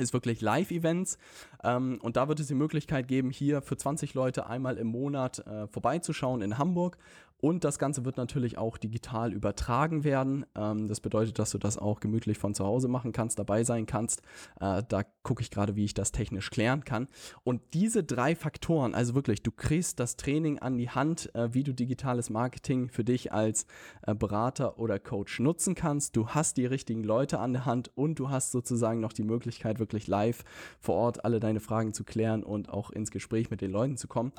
ist 0.00 0.12
wirklich 0.12 0.40
Live-Events 0.40 1.18
ähm, 1.62 1.98
und 2.02 2.16
da 2.16 2.28
wird 2.28 2.40
es 2.40 2.48
die 2.48 2.54
Möglichkeit 2.54 3.06
geben, 3.06 3.30
hier 3.30 3.62
für 3.62 3.76
20 3.76 4.14
Leute 4.14 4.46
einmal 4.46 4.76
im 4.76 4.88
Monat 4.88 5.38
äh, 5.46 5.68
vorbeizuschauen 5.68 6.42
in 6.42 6.58
Hamburg 6.58 6.98
Und 7.44 7.62
das 7.62 7.78
Ganze 7.78 8.06
wird 8.06 8.16
natürlich 8.16 8.56
auch 8.56 8.78
digital 8.78 9.30
übertragen 9.30 10.02
werden. 10.02 10.46
Ähm, 10.56 10.88
das 10.88 11.00
bedeutet, 11.00 11.38
dass 11.38 11.50
du 11.50 11.58
das 11.58 11.76
auch 11.76 12.00
gemütlich 12.00 12.38
von 12.38 12.54
zu 12.54 12.64
Hause 12.64 12.88
machen 12.88 13.12
kannst, 13.12 13.38
dabei 13.38 13.64
sein 13.64 13.84
kannst. 13.84 14.22
Äh, 14.62 14.82
da 14.88 15.02
gucke 15.22 15.42
ich 15.42 15.50
gerade, 15.50 15.76
wie 15.76 15.84
ich 15.84 15.92
das 15.92 16.10
technisch 16.10 16.48
klären 16.48 16.84
kann. 16.86 17.06
Und 17.42 17.60
diese 17.74 18.02
drei 18.02 18.34
Faktoren, 18.34 18.94
also 18.94 19.14
wirklich, 19.14 19.42
du 19.42 19.50
kriegst 19.50 20.00
das 20.00 20.16
Training 20.16 20.58
an 20.58 20.78
die 20.78 20.88
Hand, 20.88 21.34
äh, 21.34 21.52
wie 21.52 21.64
du 21.64 21.74
digitales 21.74 22.30
Marketing 22.30 22.88
für 22.88 23.04
dich 23.04 23.30
als 23.30 23.66
äh, 24.06 24.14
Berater 24.14 24.78
oder 24.78 24.98
Coach 24.98 25.38
nutzen 25.38 25.74
kannst. 25.74 26.16
Du 26.16 26.28
hast 26.28 26.56
die 26.56 26.64
richtigen 26.64 27.04
Leute 27.04 27.40
an 27.40 27.52
der 27.52 27.66
Hand 27.66 27.90
und 27.94 28.18
du 28.18 28.30
hast 28.30 28.52
sozusagen 28.52 29.00
noch 29.00 29.12
die 29.12 29.22
Möglichkeit, 29.22 29.80
wirklich 29.80 30.06
live 30.06 30.44
vor 30.80 30.94
Ort 30.94 31.26
alle 31.26 31.40
deine 31.40 31.60
Fragen 31.60 31.92
zu 31.92 32.04
klären 32.04 32.42
und 32.42 32.70
auch 32.70 32.88
ins 32.88 33.10
Gespräch 33.10 33.50
mit 33.50 33.60
den 33.60 33.70
Leuten 33.70 33.98
zu 33.98 34.08
kommen. 34.08 34.32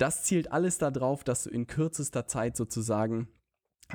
Das 0.00 0.22
zielt 0.22 0.50
alles 0.50 0.78
darauf, 0.78 1.24
dass 1.24 1.44
du 1.44 1.50
in 1.50 1.66
kürzester 1.66 2.26
Zeit 2.26 2.56
sozusagen 2.56 3.28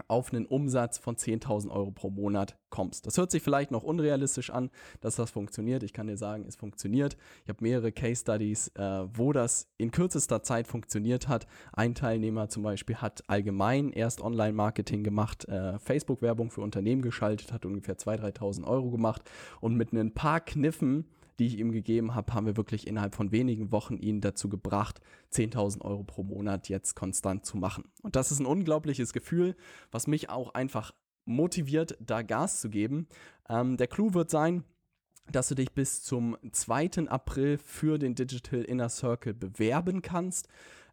auf 0.08 0.32
einen 0.32 0.46
Umsatz 0.46 1.00
von 1.00 1.16
10.000 1.16 1.72
Euro 1.72 1.90
pro 1.90 2.12
Monat 2.12 2.60
kommst. 2.70 3.08
Das 3.08 3.18
hört 3.18 3.32
sich 3.32 3.42
vielleicht 3.42 3.72
noch 3.72 3.82
unrealistisch 3.82 4.52
an, 4.52 4.70
dass 5.02 5.16
das 5.16 5.32
funktioniert. 5.32 5.82
Ich 5.82 5.94
kann 5.94 6.06
dir 6.06 6.18
sagen, 6.18 6.46
es 6.48 6.58
funktioniert. 6.58 7.18
Ich 7.44 7.50
habe 7.50 7.64
mehrere 7.64 7.92
Case 7.92 8.22
Studies, 8.22 8.68
äh, 8.76 9.08
wo 9.18 9.34
das 9.34 9.68
in 9.78 9.90
kürzester 9.90 10.44
Zeit 10.44 10.68
funktioniert 10.68 11.28
hat. 11.28 11.48
Ein 11.74 11.96
Teilnehmer 11.96 12.50
zum 12.50 12.62
Beispiel 12.62 12.98
hat 12.98 13.24
allgemein 13.28 13.90
erst 13.90 14.22
Online-Marketing 14.22 15.04
gemacht, 15.04 15.46
äh, 15.46 15.80
Facebook-Werbung 15.80 16.52
für 16.52 16.62
Unternehmen 16.62 17.02
geschaltet, 17.02 17.52
hat 17.52 17.66
ungefähr 17.66 17.98
2.000, 17.98 18.38
3.000 18.38 18.68
Euro 18.68 18.92
gemacht 18.92 19.24
und 19.60 19.76
mit 19.76 19.92
ein 19.92 20.14
paar 20.14 20.42
Kniffen 20.42 21.06
die 21.40 21.48
ich 21.48 21.60
ihm 21.60 21.72
gegeben 21.72 22.16
habe, 22.16 22.34
haben 22.34 22.46
wir 22.46 22.58
wirklich 22.58 22.88
innerhalb 22.88 23.16
von 23.16 23.32
wenigen 23.32 23.72
Wochen 23.72 23.98
ihn 23.98 24.22
dazu 24.22 24.50
gebracht, 24.50 25.02
10.000 25.34 25.82
Euro 25.82 26.04
pro 26.04 26.24
Monat 26.24 26.70
jetzt 26.70 26.96
konstant 26.96 27.46
zu 27.46 27.58
machen. 27.58 27.86
Und 28.02 28.16
das 28.16 28.32
ist 28.32 28.40
ein 28.40 28.46
unglaubliches 28.46 29.14
Gefühl, 29.14 29.56
was 29.92 30.08
mich 30.08 30.30
auch 30.30 30.54
einfach 30.54 30.94
motiviert, 31.26 31.98
da 32.00 32.22
Gas 32.22 32.62
zu 32.62 32.70
geben. 32.70 33.08
Ähm, 33.50 33.78
der 33.78 33.88
Clou 33.88 34.14
wird 34.14 34.30
sein, 34.30 34.64
dass 35.32 35.48
du 35.48 35.56
dich 35.56 35.74
bis 35.74 36.04
zum 36.04 36.38
2. 36.52 37.08
April 37.08 37.58
für 37.58 37.98
den 37.98 38.16
Digital 38.16 38.62
Inner 38.62 38.90
Circle 38.90 39.34
bewerben 39.34 40.02
kannst. 40.02 40.48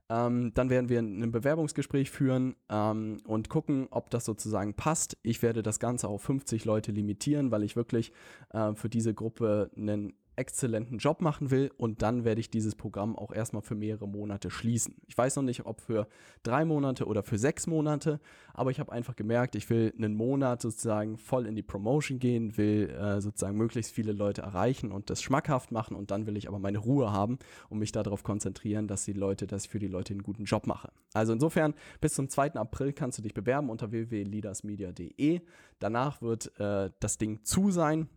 Ähm, 0.09 0.53
dann 0.55 0.69
werden 0.69 0.89
wir 0.89 0.99
ein 0.99 1.33
Bewerbungsgespräch 1.33 2.11
führen 2.11 2.57
ähm, 2.69 3.19
und 3.25 3.49
gucken, 3.49 3.87
ob 3.91 4.11
das 4.11 4.25
sozusagen 4.25 4.75
passt. 4.75 5.17
Ich 5.23 5.43
werde 5.43 5.63
das 5.63 5.79
Ganze 5.81 6.09
auf 6.09 6.23
50 6.23 6.65
Leute 6.65 6.93
limitieren, 6.93 7.51
weil 7.51 7.63
ich 7.63 7.77
wirklich 7.77 8.13
äh, 8.51 8.75
für 8.75 8.89
diese 8.89 9.15
Gruppe 9.15 9.71
einen 9.77 10.15
exzellenten 10.37 10.99
Job 10.99 11.21
machen 11.21 11.51
will 11.51 11.71
und 11.77 12.03
dann 12.03 12.25
werde 12.25 12.41
ich 12.41 12.51
dieses 12.51 12.75
Programm 12.75 13.17
auch 13.17 13.33
erstmal 13.33 13.63
für 13.63 13.75
mehrere 13.75 14.09
Monate 14.09 14.51
schließen. 14.51 14.95
Ich 15.07 15.17
weiß 15.17 15.37
noch 15.37 15.43
nicht, 15.43 15.67
ob 15.67 15.81
für 15.81 16.09
drei 16.43 16.65
Monate 16.65 17.07
oder 17.07 17.23
für 17.23 17.39
sechs 17.39 17.67
Monate, 17.67 18.19
aber 18.55 18.71
ich 18.71 18.81
habe 18.81 18.93
einfach 18.93 19.15
gemerkt, 19.15 19.55
ich 19.55 19.69
will 19.69 19.93
einen 19.97 20.15
Monat 20.15 20.63
sozusagen 20.63 21.19
voll 21.19 21.47
in 21.47 21.55
die 21.55 21.63
Promotion 21.63 22.19
gehen, 22.19 22.57
will 22.57 22.89
äh, 22.91 23.21
sozusagen 23.21 23.57
möglichst 23.57 23.93
viele 23.93 24.13
Leute 24.13 24.43
erreichen 24.43 24.91
und 24.91 25.11
das 25.11 25.23
schmackhaft 25.23 25.71
machen 25.71 25.97
und 25.97 26.11
dann 26.11 26.27
will 26.27 26.37
ich 26.37 26.49
aber 26.49 26.59
meine 26.59 26.79
Ruhe 26.79 27.13
haben 27.13 27.39
und 27.69 27.79
mich 27.79 27.93
darauf 27.93 28.23
konzentrieren, 28.23 28.89
dass 28.89 29.05
die 29.05 29.13
Leute, 29.13 29.47
dass 29.47 29.65
ich 29.67 29.71
für 29.71 29.79
die 29.79 29.89
Leute 29.89 30.15
einen 30.15 30.23
guten 30.23 30.45
Job 30.45 30.67
mache. 30.67 30.91
Also 31.13 31.35
insofern 31.35 31.75
bis 32.01 32.15
zum 32.15 32.29
2. 32.29 32.55
April 32.55 32.93
kannst 32.93 33.19
du 33.19 33.23
dich 33.23 33.35
bewerben 33.35 33.69
unter 33.69 33.91
www.leadersmedia.de. 33.91 35.41
Danach 35.79 36.23
wird 36.23 36.59
äh, 36.59 36.91
das 37.01 37.19
Ding 37.19 37.45
zu 37.45 37.71
sein. 37.71 38.09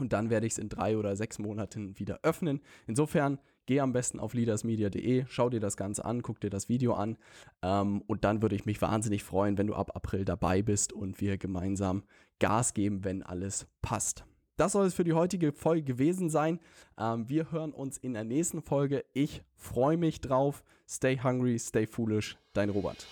Und 0.00 0.12
dann 0.12 0.30
werde 0.30 0.46
ich 0.46 0.54
es 0.54 0.58
in 0.58 0.68
drei 0.68 0.96
oder 0.96 1.16
sechs 1.16 1.38
Monaten 1.38 1.98
wieder 1.98 2.20
öffnen. 2.22 2.60
Insofern 2.86 3.38
geh 3.66 3.80
am 3.80 3.92
besten 3.92 4.18
auf 4.18 4.34
leadersmedia.de, 4.34 5.26
schau 5.28 5.48
dir 5.50 5.60
das 5.60 5.76
Ganze 5.76 6.04
an, 6.04 6.22
guck 6.22 6.40
dir 6.40 6.50
das 6.50 6.68
Video 6.68 6.94
an. 6.94 7.16
Ähm, 7.62 8.02
und 8.06 8.24
dann 8.24 8.42
würde 8.42 8.56
ich 8.56 8.66
mich 8.66 8.82
wahnsinnig 8.82 9.22
freuen, 9.22 9.58
wenn 9.58 9.68
du 9.68 9.74
ab 9.74 9.94
April 9.94 10.24
dabei 10.24 10.62
bist 10.62 10.92
und 10.92 11.20
wir 11.20 11.38
gemeinsam 11.38 12.02
Gas 12.40 12.74
geben, 12.74 13.04
wenn 13.04 13.22
alles 13.22 13.66
passt. 13.82 14.24
Das 14.56 14.72
soll 14.72 14.86
es 14.86 14.94
für 14.94 15.04
die 15.04 15.14
heutige 15.14 15.52
Folge 15.52 15.84
gewesen 15.84 16.28
sein. 16.28 16.58
Ähm, 16.98 17.28
wir 17.28 17.52
hören 17.52 17.72
uns 17.72 17.96
in 17.96 18.12
der 18.12 18.24
nächsten 18.24 18.60
Folge. 18.60 19.04
Ich 19.12 19.42
freue 19.54 19.96
mich 19.96 20.20
drauf. 20.20 20.62
Stay 20.88 21.18
hungry, 21.22 21.58
stay 21.58 21.86
foolish. 21.86 22.36
Dein 22.52 22.70
Robert. 22.70 23.06